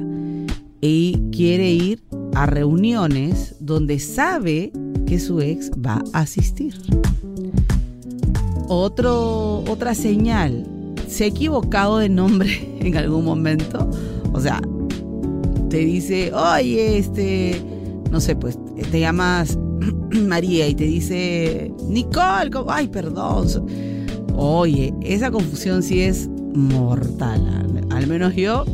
Y 0.81 1.19
quiere 1.31 1.71
ir 1.71 2.03
a 2.35 2.45
reuniones 2.45 3.55
donde 3.59 3.97
sabe 3.97 4.71
que 5.07 5.19
su 5.19 5.41
ex 5.41 5.71
va 5.71 6.03
a 6.13 6.19
asistir. 6.19 6.75
Otro, 8.67 9.63
otra 9.67 9.95
señal. 9.95 10.67
¿Se 11.07 11.23
ha 11.23 11.27
equivocado 11.27 11.97
de 11.97 12.09
nombre 12.09 12.77
en 12.81 12.95
algún 12.97 13.25
momento? 13.25 13.89
O 14.31 14.39
sea, 14.39 14.61
te 15.73 15.79
dice, 15.79 16.31
oye, 16.35 16.99
este, 16.99 17.59
no 18.11 18.21
sé, 18.21 18.35
pues 18.35 18.59
te 18.91 18.99
llamas 18.99 19.57
María 20.27 20.67
y 20.67 20.75
te 20.75 20.83
dice, 20.83 21.73
Nicole, 21.89 22.51
ay, 22.67 22.89
perdón. 22.89 23.47
Oye, 24.35 24.93
esa 25.01 25.31
confusión 25.31 25.81
sí 25.81 26.01
es 26.01 26.29
mortal. 26.53 27.87
Al 27.89 28.05
menos 28.05 28.35
yo, 28.35 28.65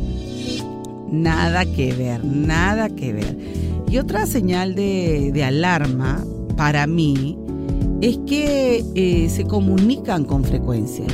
nada 1.10 1.64
que 1.64 1.94
ver, 1.94 2.22
nada 2.22 2.90
que 2.90 3.14
ver. 3.14 3.34
Y 3.90 3.96
otra 3.96 4.26
señal 4.26 4.74
de, 4.74 5.42
alarma 5.42 6.22
para 6.58 6.86
mí 6.86 7.38
es 8.02 8.18
que 8.26 8.84
eh, 8.94 9.30
se 9.30 9.44
comunican 9.44 10.26
con 10.26 10.44
frecuencia. 10.44 11.06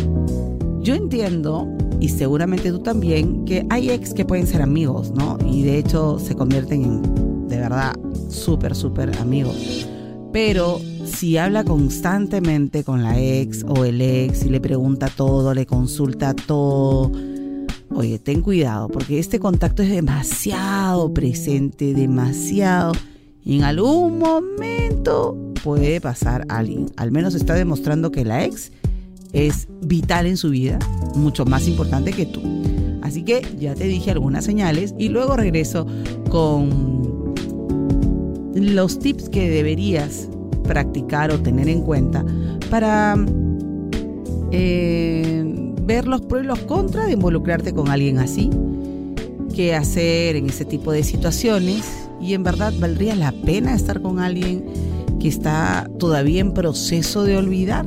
Yo 0.81 0.97
entiendo, 0.97 1.76
y 2.01 2.09
seguramente 2.09 2.71
tú 2.71 2.81
también, 2.81 3.45
que 3.45 3.67
hay 3.71 3.91
ex 3.91 4.13
que 4.13 4.25
pueden 4.25 4.47
ser 4.47 4.63
amigos, 4.63 5.13
¿no? 5.13 5.39
Y 5.47 5.63
de 5.63 5.79
hecho 5.79 6.19
se 6.19 6.35
convierten 6.35 6.83
en, 6.83 7.49
de 7.49 7.59
verdad, 7.59 7.95
súper, 8.29 8.75
súper 8.75 9.17
amigos. 9.19 9.89
Pero 10.33 10.81
si 11.05 11.39
habla 11.39 11.65
constantemente 11.65 12.85
con 12.85 13.03
la 13.03 13.19
ex 13.19 13.65
o 13.65 13.85
el 13.85 14.01
ex 14.01 14.45
y 14.45 14.51
le 14.51 14.61
pregunta 14.61 15.09
todo, 15.09 15.55
le 15.55 15.65
consulta 15.65 16.35
todo, 16.35 17.11
oye, 17.95 18.19
ten 18.19 18.43
cuidado 18.43 18.89
porque 18.89 19.19
este 19.19 19.39
contacto 19.39 19.83
es 19.83 19.91
demasiado 19.91 21.15
presente, 21.15 21.95
demasiado. 21.95 22.93
Y 23.45 23.57
en 23.57 23.63
algún 23.63 24.19
momento 24.19 25.39
puede 25.63 26.01
pasar 26.01 26.45
a 26.49 26.59
alguien. 26.59 26.91
Al 26.97 27.13
menos 27.13 27.35
está 27.35 27.55
demostrando 27.55 28.11
que 28.11 28.25
la 28.25 28.45
ex 28.45 28.73
es 29.37 29.69
vital 29.83 30.27
en 30.27 30.39
su 30.39 30.51
vida, 30.51 30.79
mucho 31.15 31.45
más 31.45 31.69
importante 31.69 32.13
que 32.13 32.25
tú. 32.25 32.41
Así 33.03 33.23
que 33.23 33.43
ya 33.59 33.75
te 33.75 33.85
dije 33.85 34.11
algunas 34.11 34.47
señales 34.47 34.95
y 34.99 35.11
luego 35.11 35.37
regreso 35.37 35.87
con 36.31 37.35
los 38.55 38.99
tips 38.99 39.29
que 39.29 39.51
deberías 39.51 40.29
practicar 40.65 41.31
o 41.31 41.39
tener 41.39 41.69
en 41.69 41.83
cuenta 41.83 42.25
para 42.71 43.15
eh, 44.51 45.45
ver 45.83 46.09
los 46.09 46.23
pros 46.23 46.43
y 46.43 46.47
los 46.47 46.61
contras 46.61 47.07
de 47.07 47.13
involucrarte 47.13 47.75
con 47.75 47.91
alguien 47.91 48.19
así, 48.19 48.51
qué 49.55 49.75
hacer 49.75 50.37
en 50.37 50.49
ese 50.49 50.65
tipo 50.65 50.93
de 50.93 51.05
situaciones 51.05 52.09
y 52.21 52.33
en 52.33 52.43
verdad 52.43 52.73
valdría 52.81 53.15
la 53.15 53.33
pena 53.33 53.75
estar 53.75 54.01
con 54.01 54.19
alguien 54.19 54.65
que 55.21 55.29
está 55.29 55.91
todavía 55.99 56.41
en 56.41 56.55
proceso 56.55 57.25
de 57.25 57.37
olvidar. 57.37 57.87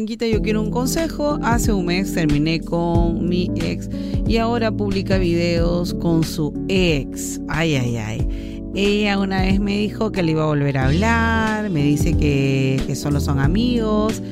Blanquita, 0.00 0.26
yo 0.26 0.40
quiero 0.40 0.62
un 0.62 0.70
consejo. 0.70 1.38
Hace 1.42 1.74
un 1.74 1.84
mes 1.84 2.14
terminé 2.14 2.58
con 2.58 3.28
mi 3.28 3.50
ex 3.56 3.90
y 4.26 4.38
ahora 4.38 4.72
publica 4.72 5.18
videos 5.18 5.92
con 5.92 6.24
su 6.24 6.54
ex. 6.68 7.38
Ay, 7.48 7.74
ay, 7.74 7.96
ay. 7.98 8.62
Ella 8.74 9.18
una 9.18 9.42
vez 9.42 9.60
me 9.60 9.76
dijo 9.76 10.10
que 10.10 10.22
le 10.22 10.30
iba 10.30 10.44
a 10.44 10.46
volver 10.46 10.78
a 10.78 10.86
hablar, 10.86 11.68
me 11.68 11.82
dice 11.82 12.16
que, 12.16 12.80
que 12.86 12.96
solo 12.96 13.20
son 13.20 13.40
amigos. 13.40 14.22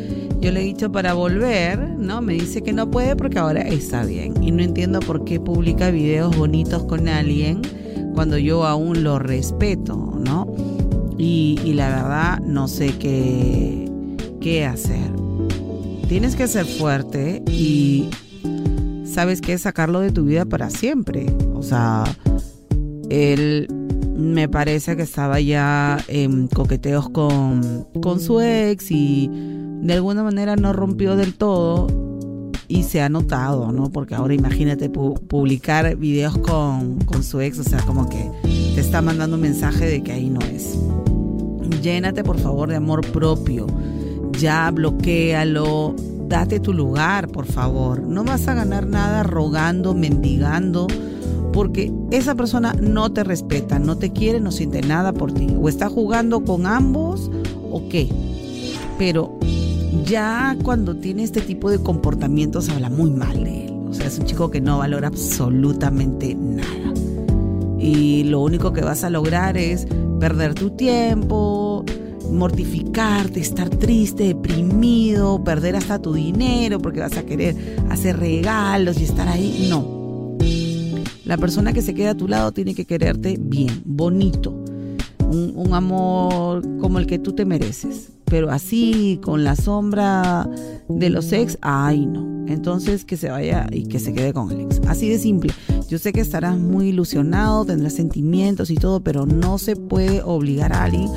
Yo 0.40 0.52
le 0.52 0.62
he 0.62 0.64
dicho 0.64 0.90
para 0.90 1.12
volver, 1.12 1.78
¿no? 1.98 2.22
Me 2.22 2.32
dice 2.32 2.62
que 2.62 2.72
no 2.72 2.90
puede 2.90 3.14
porque 3.14 3.38
ahora 3.38 3.60
está 3.60 4.06
bien. 4.06 4.42
Y 4.42 4.52
no 4.52 4.62
entiendo 4.62 5.00
por 5.00 5.26
qué 5.26 5.38
publica 5.38 5.90
videos 5.90 6.34
bonitos 6.34 6.84
con 6.84 7.08
alguien 7.08 7.60
cuando 8.14 8.38
yo 8.38 8.64
aún 8.64 9.04
lo 9.04 9.18
respeto, 9.18 10.18
¿no? 10.18 10.46
y, 11.18 11.60
y 11.62 11.74
la 11.74 11.90
verdad 11.90 12.40
no 12.40 12.68
sé 12.68 12.96
qué, 12.98 13.86
qué 14.40 14.64
hacer. 14.64 15.27
Tienes 16.08 16.36
que 16.36 16.46
ser 16.46 16.64
fuerte 16.64 17.42
y 17.50 18.08
sabes 19.04 19.40
que 19.40 19.58
sacarlo 19.58 20.00
de 20.00 20.10
tu 20.10 20.24
vida 20.24 20.46
para 20.46 20.70
siempre. 20.70 21.26
O 21.54 21.62
sea, 21.62 22.04
él 23.10 23.66
me 24.16 24.48
parece 24.48 24.96
que 24.96 25.02
estaba 25.02 25.38
ya 25.40 25.98
en 26.08 26.48
coqueteos 26.48 27.10
con, 27.10 27.86
con 28.00 28.20
su 28.20 28.40
ex 28.40 28.90
y 28.90 29.30
de 29.30 29.94
alguna 29.94 30.22
manera 30.22 30.56
no 30.56 30.72
rompió 30.72 31.14
del 31.14 31.34
todo 31.34 31.86
y 32.68 32.82
se 32.82 33.00
ha 33.00 33.08
notado, 33.08 33.70
¿no? 33.70 33.90
Porque 33.90 34.14
ahora 34.14 34.34
imagínate 34.34 34.90
publicar 34.90 35.94
videos 35.96 36.36
con, 36.38 36.98
con 37.00 37.22
su 37.22 37.40
ex, 37.40 37.58
o 37.58 37.64
sea, 37.64 37.80
como 37.82 38.08
que 38.08 38.30
te 38.74 38.80
está 38.80 39.02
mandando 39.02 39.36
un 39.36 39.42
mensaje 39.42 39.86
de 39.86 40.02
que 40.02 40.12
ahí 40.12 40.30
no 40.30 40.40
es. 40.40 40.78
Llénate 41.82 42.24
por 42.24 42.38
favor 42.38 42.68
de 42.68 42.76
amor 42.76 43.06
propio. 43.12 43.66
Ya 44.38 44.70
bloquealo, 44.70 45.94
date 46.28 46.60
tu 46.60 46.72
lugar, 46.72 47.28
por 47.28 47.46
favor. 47.46 48.02
No 48.02 48.24
vas 48.24 48.46
a 48.48 48.54
ganar 48.54 48.86
nada 48.86 49.22
rogando, 49.24 49.94
mendigando 49.94 50.86
porque 51.52 51.92
esa 52.12 52.34
persona 52.36 52.72
no 52.74 53.12
te 53.12 53.24
respeta, 53.24 53.80
no 53.80 53.98
te 53.98 54.12
quiere, 54.12 54.38
no 54.38 54.52
siente 54.52 54.80
nada 54.80 55.12
por 55.12 55.32
ti. 55.32 55.48
O 55.60 55.68
está 55.68 55.88
jugando 55.88 56.44
con 56.44 56.66
ambos 56.66 57.30
o 57.70 57.88
qué. 57.88 58.08
Pero 58.96 59.38
ya 60.04 60.56
cuando 60.62 60.94
tiene 60.94 61.24
este 61.24 61.40
tipo 61.40 61.70
de 61.70 61.82
comportamientos 61.82 62.68
habla 62.68 62.90
muy 62.90 63.10
mal 63.10 63.42
de 63.42 63.66
él. 63.66 63.74
O 63.88 63.92
sea, 63.92 64.06
es 64.06 64.18
un 64.18 64.26
chico 64.26 64.50
que 64.50 64.60
no 64.60 64.78
valora 64.78 65.08
absolutamente 65.08 66.36
nada. 66.36 66.94
Y 67.78 68.24
lo 68.24 68.40
único 68.40 68.72
que 68.72 68.82
vas 68.82 69.02
a 69.02 69.10
lograr 69.10 69.56
es 69.56 69.86
perder 70.20 70.54
tu 70.54 70.70
tiempo, 70.70 71.84
mortificarte, 72.30 73.40
estar 73.40 73.68
triste, 73.70 74.24
deprimido, 74.24 75.42
perder 75.42 75.76
hasta 75.76 76.00
tu 76.00 76.12
dinero 76.12 76.78
porque 76.78 77.00
vas 77.00 77.16
a 77.16 77.24
querer 77.24 77.56
hacer 77.90 78.18
regalos 78.18 79.00
y 79.00 79.04
estar 79.04 79.28
ahí. 79.28 79.66
No, 79.68 79.98
la 81.28 81.36
persona 81.36 81.74
que 81.74 81.82
se 81.82 81.92
queda 81.92 82.12
a 82.12 82.16
tu 82.16 82.26
lado 82.26 82.52
tiene 82.52 82.74
que 82.74 82.86
quererte 82.86 83.36
bien, 83.38 83.82
bonito, 83.84 84.54
un, 85.30 85.74
amor 85.74 86.62
como 86.80 86.98
el 86.98 87.06
que 87.06 87.18
tú 87.18 87.34
te 87.34 87.44
mereces. 87.44 88.12
Pero 88.24 88.50
así, 88.50 89.20
con 89.22 89.44
la 89.44 89.54
sombra 89.54 90.48
de 90.88 91.10
los 91.10 91.32
ex, 91.32 91.58
ay 91.60 92.06
no. 92.06 92.46
Entonces 92.46 93.04
que 93.04 93.18
se 93.18 93.28
vaya 93.28 93.66
y 93.70 93.84
que 93.88 93.98
se 93.98 94.14
quede 94.14 94.32
con 94.32 94.50
el 94.50 94.62
ex. 94.62 94.80
Así 94.86 95.10
de 95.10 95.18
simple. 95.18 95.52
Yo 95.88 95.98
sé 95.98 96.12
que 96.14 96.20
estarás 96.20 96.58
muy 96.58 96.88
ilusionado, 96.88 97.66
tendrás 97.66 97.92
sentimientos 97.92 98.70
y 98.70 98.76
todo, 98.76 99.00
pero 99.00 99.26
no 99.26 99.58
se 99.58 99.76
puede 99.76 100.22
obligar 100.22 100.72
a 100.72 100.84
alguien 100.84 101.10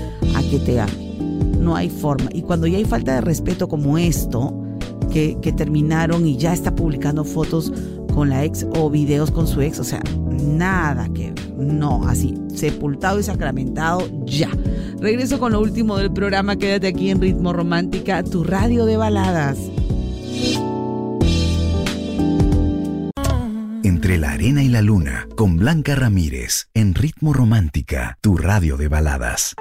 que 0.52 0.60
te 0.60 0.80
ame. 0.80 1.16
No 1.60 1.76
hay 1.76 1.90
forma. 1.90 2.30
Y 2.34 2.42
cuando 2.42 2.68
ya 2.68 2.78
hay 2.78 2.84
falta 2.86 3.16
de 3.16 3.22
respeto 3.22 3.70
como 3.70 3.98
esto, 3.98 4.54
que, 5.12 5.38
que 5.42 5.54
terminaron 5.54 6.28
y 6.28 6.38
ya 6.38 6.54
está 6.54 6.76
publicando 6.76 7.24
fotos 7.24 7.72
con 8.14 8.30
la 8.30 8.44
ex 8.44 8.68
o 8.76 8.90
videos 8.90 9.32
con 9.32 9.48
su 9.48 9.62
ex, 9.62 9.80
o 9.80 9.84
sea, 9.84 10.04
nada 10.30 11.08
que 11.14 11.32
ver. 11.32 11.52
No, 11.58 12.06
así, 12.08 12.36
sepultado 12.54 13.20
y 13.20 13.24
sacramentado 13.24 14.08
ya. 14.26 14.50
Regreso 15.00 15.40
con 15.40 15.54
lo 15.54 15.62
último 15.62 15.98
del 15.98 16.12
programa, 16.12 16.58
quédate 16.58 16.88
aquí 16.88 17.10
en 17.10 17.22
Ritmo 17.22 17.54
Romántica, 17.54 18.22
tu 18.24 18.44
radio 18.44 18.86
de 18.86 18.98
baladas. 18.98 19.58
Entre 23.84 24.18
la 24.18 24.32
arena 24.32 24.64
y 24.64 24.68
la 24.68 24.82
luna, 24.82 25.28
con 25.36 25.58
Blanca 25.58 25.96
Ramírez, 25.96 26.68
en 26.74 26.94
Ritmo 26.94 27.34
Romántica, 27.34 28.18
tu 28.22 28.36
radio 28.36 28.76
de 28.76 28.88
baladas. 28.88 29.56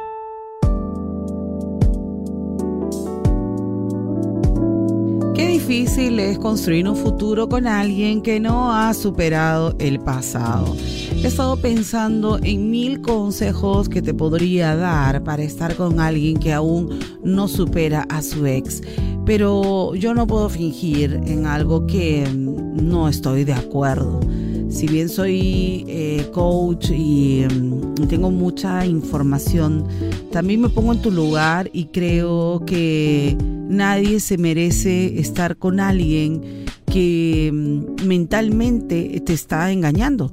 Difícil 5.47 6.19
es 6.19 6.39
construir 6.39 6.89
un 6.89 6.97
futuro 6.97 7.49
con 7.49 7.67
alguien 7.67 8.21
que 8.21 8.41
no 8.41 8.73
ha 8.73 8.93
superado 8.95 9.75
el 9.79 10.01
pasado. 10.01 10.77
He 11.23 11.27
estado 11.27 11.57
pensando 11.57 12.39
en 12.43 12.71
mil 12.71 13.01
consejos 13.01 13.89
que 13.89 14.03
te 14.03 14.15
podría 14.15 14.75
dar 14.75 15.23
para 15.23 15.43
estar 15.43 15.77
con 15.77 16.01
alguien 16.01 16.39
que 16.39 16.53
aún 16.53 16.99
no 17.23 17.47
supera 17.47 18.07
a 18.09 18.23
su 18.23 18.47
ex, 18.47 18.83
pero 19.25 19.95
yo 19.95 20.15
no 20.15 20.27
puedo 20.27 20.49
fingir 20.49 21.21
en 21.27 21.47
algo 21.47 21.87
que 21.87 22.25
no 22.57 23.09
estoy 23.09 23.45
de 23.45 23.53
acuerdo. 23.53 24.21
Si 24.69 24.87
bien 24.87 25.09
soy 25.09 25.85
eh, 25.89 26.27
coach 26.33 26.91
y 26.91 27.45
mm, 27.45 28.07
tengo 28.09 28.31
mucha 28.31 28.87
información, 28.87 29.85
también 30.31 30.61
me 30.61 30.69
pongo 30.69 30.93
en 30.93 31.03
tu 31.03 31.11
lugar 31.11 31.71
y 31.73 31.87
creo 31.87 32.63
que 32.65 33.37
Nadie 33.71 34.19
se 34.19 34.37
merece 34.37 35.21
estar 35.21 35.57
con 35.57 35.79
alguien 35.79 36.65
que 36.87 37.53
mm, 37.55 38.05
mentalmente 38.05 39.23
te 39.25 39.33
está 39.33 39.71
engañando 39.71 40.33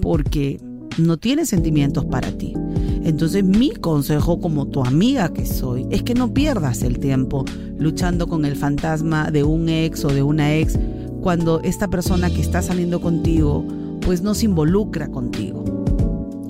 porque 0.00 0.60
no 0.96 1.16
tiene 1.16 1.46
sentimientos 1.46 2.04
para 2.04 2.30
ti. 2.30 2.54
Entonces 3.02 3.42
mi 3.42 3.70
consejo 3.70 4.40
como 4.40 4.68
tu 4.68 4.84
amiga 4.84 5.32
que 5.32 5.46
soy 5.46 5.84
es 5.90 6.04
que 6.04 6.14
no 6.14 6.32
pierdas 6.32 6.84
el 6.84 7.00
tiempo 7.00 7.44
luchando 7.76 8.28
con 8.28 8.44
el 8.44 8.54
fantasma 8.54 9.32
de 9.32 9.42
un 9.42 9.68
ex 9.68 10.04
o 10.04 10.08
de 10.10 10.22
una 10.22 10.54
ex 10.54 10.78
cuando 11.20 11.60
esta 11.62 11.88
persona 11.88 12.30
que 12.30 12.40
está 12.40 12.62
saliendo 12.62 13.00
contigo 13.00 13.64
pues 14.00 14.22
no 14.22 14.34
se 14.34 14.46
involucra 14.46 15.08
contigo. 15.08 15.64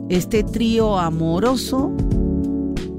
Este 0.08 0.42
trío 0.42 0.98
amoroso 0.98 1.92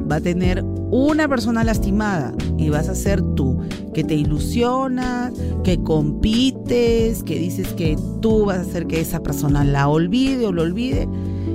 va 0.10 0.17
a 0.17 0.21
tener 0.21 0.63
una 0.91 1.27
persona 1.27 1.63
lastimada 1.63 2.34
y 2.57 2.69
vas 2.69 2.89
a 2.89 2.95
ser 2.95 3.21
tú, 3.36 3.60
que 3.93 4.03
te 4.03 4.15
ilusionas, 4.15 5.34
que 5.63 5.81
compites, 5.81 7.23
que 7.23 7.39
dices 7.39 7.69
que 7.73 7.97
tú 8.21 8.45
vas 8.45 8.57
a 8.57 8.62
hacer 8.62 8.88
que 8.88 8.99
esa 8.99 9.23
persona 9.23 9.63
la 9.63 9.88
olvide 9.88 10.45
o 10.45 10.51
lo 10.51 10.63
olvide. 10.63 11.07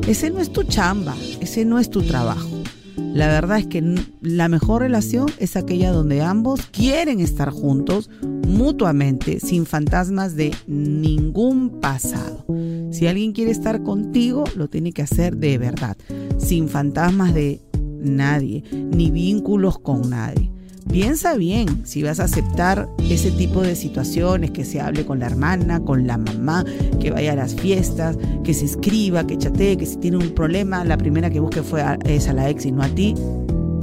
Ese 0.09 0.31
no 0.31 0.41
es 0.41 0.51
tu 0.51 0.63
chamba, 0.63 1.15
ese 1.41 1.65
no 1.65 1.79
es 1.79 1.91
tu 1.91 2.03
trabajo. 2.03 2.56
La 2.97 3.29
verdad 3.29 3.59
es 3.59 3.67
que 3.67 3.83
la 4.21 4.49
mejor 4.49 4.83
relación 4.83 5.27
es 5.39 5.57
aquella 5.57 5.91
donde 5.91 6.23
ambos 6.23 6.67
quieren 6.67 7.21
estar 7.21 7.51
juntos 7.51 8.11
mutuamente, 8.47 9.41
sin 9.41 9.67
fantasmas 9.67 10.37
de 10.37 10.55
ningún 10.67 11.81
pasado. 11.81 12.45
Si 12.91 13.07
alguien 13.07 13.33
quiere 13.33 13.51
estar 13.51 13.83
contigo, 13.83 14.45
lo 14.57 14.69
tiene 14.69 14.93
que 14.93 15.03
hacer 15.03 15.37
de 15.37 15.59
verdad, 15.59 15.97
sin 16.39 16.69
fantasmas 16.69 17.35
de 17.35 17.61
nadie, 18.01 18.65
ni 18.73 19.11
vínculos 19.11 19.79
con 19.79 20.09
nadie. 20.09 20.56
Piensa 20.91 21.35
bien 21.35 21.85
si 21.85 22.03
vas 22.03 22.21
a 22.21 22.25
aceptar 22.25 22.89
ese 23.11 23.31
tipo 23.33 23.61
de 23.61 23.75
situaciones, 23.77 24.51
que 24.53 24.65
se 24.65 24.81
hable 24.81 25.05
con 25.05 25.19
la 25.19 25.27
hermana, 25.27 25.81
con 25.81 26.07
la 26.07 26.17
mamá, 26.17 26.65
que 27.01 27.11
vaya 27.11 27.33
a 27.33 27.37
las 27.37 27.55
fiestas, 27.55 28.17
que 28.45 28.55
se 28.55 28.65
escriba, 28.65 29.27
que 29.27 29.37
chatee, 29.37 29.77
que 29.77 29.87
si 29.87 29.97
tiene 29.97 30.19
un 30.19 30.31
problema, 30.31 30.85
la 30.85 30.97
primera 30.97 31.29
que 31.29 31.41
busque 31.41 31.63
fue 31.63 31.83
a, 31.83 31.99
es 32.05 32.29
a 32.29 32.33
la 32.33 32.49
ex 32.49 32.67
y 32.67 32.73
no 32.73 32.83
a 32.83 32.89
ti. 32.89 33.15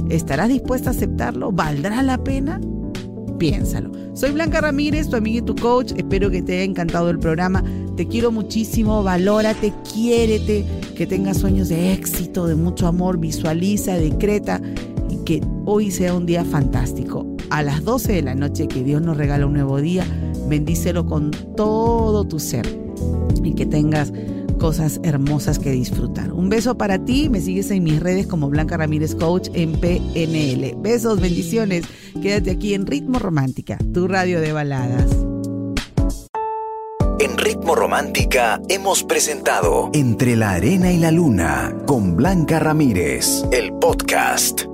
¿Estarás 0.08 0.48
dispuesta 0.48 0.90
a 0.90 0.92
aceptarlo? 0.92 1.52
¿Valdrá 1.52 2.02
la 2.02 2.18
pena? 2.18 2.60
Piénsalo. 3.38 3.92
Soy 4.14 4.32
Blanca 4.32 4.60
Ramírez, 4.60 5.08
tu 5.08 5.16
amiga 5.16 5.38
y 5.38 5.42
tu 5.42 5.54
coach. 5.54 5.92
Espero 5.96 6.30
que 6.30 6.42
te 6.42 6.54
haya 6.54 6.64
encantado 6.64 7.10
el 7.10 7.18
programa. 7.18 7.62
Te 7.96 8.06
quiero 8.06 8.32
muchísimo, 8.32 9.02
valórate, 9.02 9.72
quiérete, 9.92 10.64
que 10.96 11.06
tengas 11.06 11.38
sueños 11.38 11.68
de 11.68 11.92
éxito, 11.92 12.46
de 12.46 12.54
mucho 12.54 12.86
amor, 12.86 13.18
visualiza, 13.18 13.94
decreta 13.94 14.60
hoy 15.64 15.90
sea 15.90 16.14
un 16.14 16.26
día 16.26 16.44
fantástico. 16.44 17.26
A 17.50 17.62
las 17.62 17.84
12 17.84 18.12
de 18.12 18.22
la 18.22 18.34
noche 18.34 18.68
que 18.68 18.82
Dios 18.82 19.02
nos 19.02 19.16
regala 19.16 19.46
un 19.46 19.54
nuevo 19.54 19.80
día, 19.80 20.06
bendícelo 20.48 21.06
con 21.06 21.30
todo 21.56 22.24
tu 22.24 22.38
ser 22.38 22.66
y 23.42 23.54
que 23.54 23.66
tengas 23.66 24.12
cosas 24.58 25.00
hermosas 25.02 25.58
que 25.58 25.70
disfrutar. 25.70 26.32
Un 26.32 26.48
beso 26.48 26.76
para 26.78 27.04
ti, 27.04 27.28
me 27.28 27.40
sigues 27.40 27.70
en 27.70 27.84
mis 27.84 28.00
redes 28.00 28.26
como 28.26 28.48
Blanca 28.48 28.76
Ramírez 28.76 29.14
Coach 29.14 29.48
en 29.52 29.72
PNL. 29.72 30.74
Besos, 30.78 31.20
bendiciones, 31.20 31.84
quédate 32.22 32.50
aquí 32.50 32.74
en 32.74 32.86
Ritmo 32.86 33.18
Romántica, 33.18 33.78
tu 33.92 34.08
radio 34.08 34.40
de 34.40 34.52
baladas. 34.52 35.10
En 37.20 37.38
Ritmo 37.38 37.74
Romántica 37.74 38.60
hemos 38.68 39.04
presentado 39.04 39.90
Entre 39.92 40.36
la 40.36 40.52
Arena 40.52 40.92
y 40.92 40.98
la 40.98 41.10
Luna 41.10 41.74
con 41.86 42.16
Blanca 42.16 42.58
Ramírez, 42.58 43.44
el 43.52 43.72
podcast. 43.74 44.73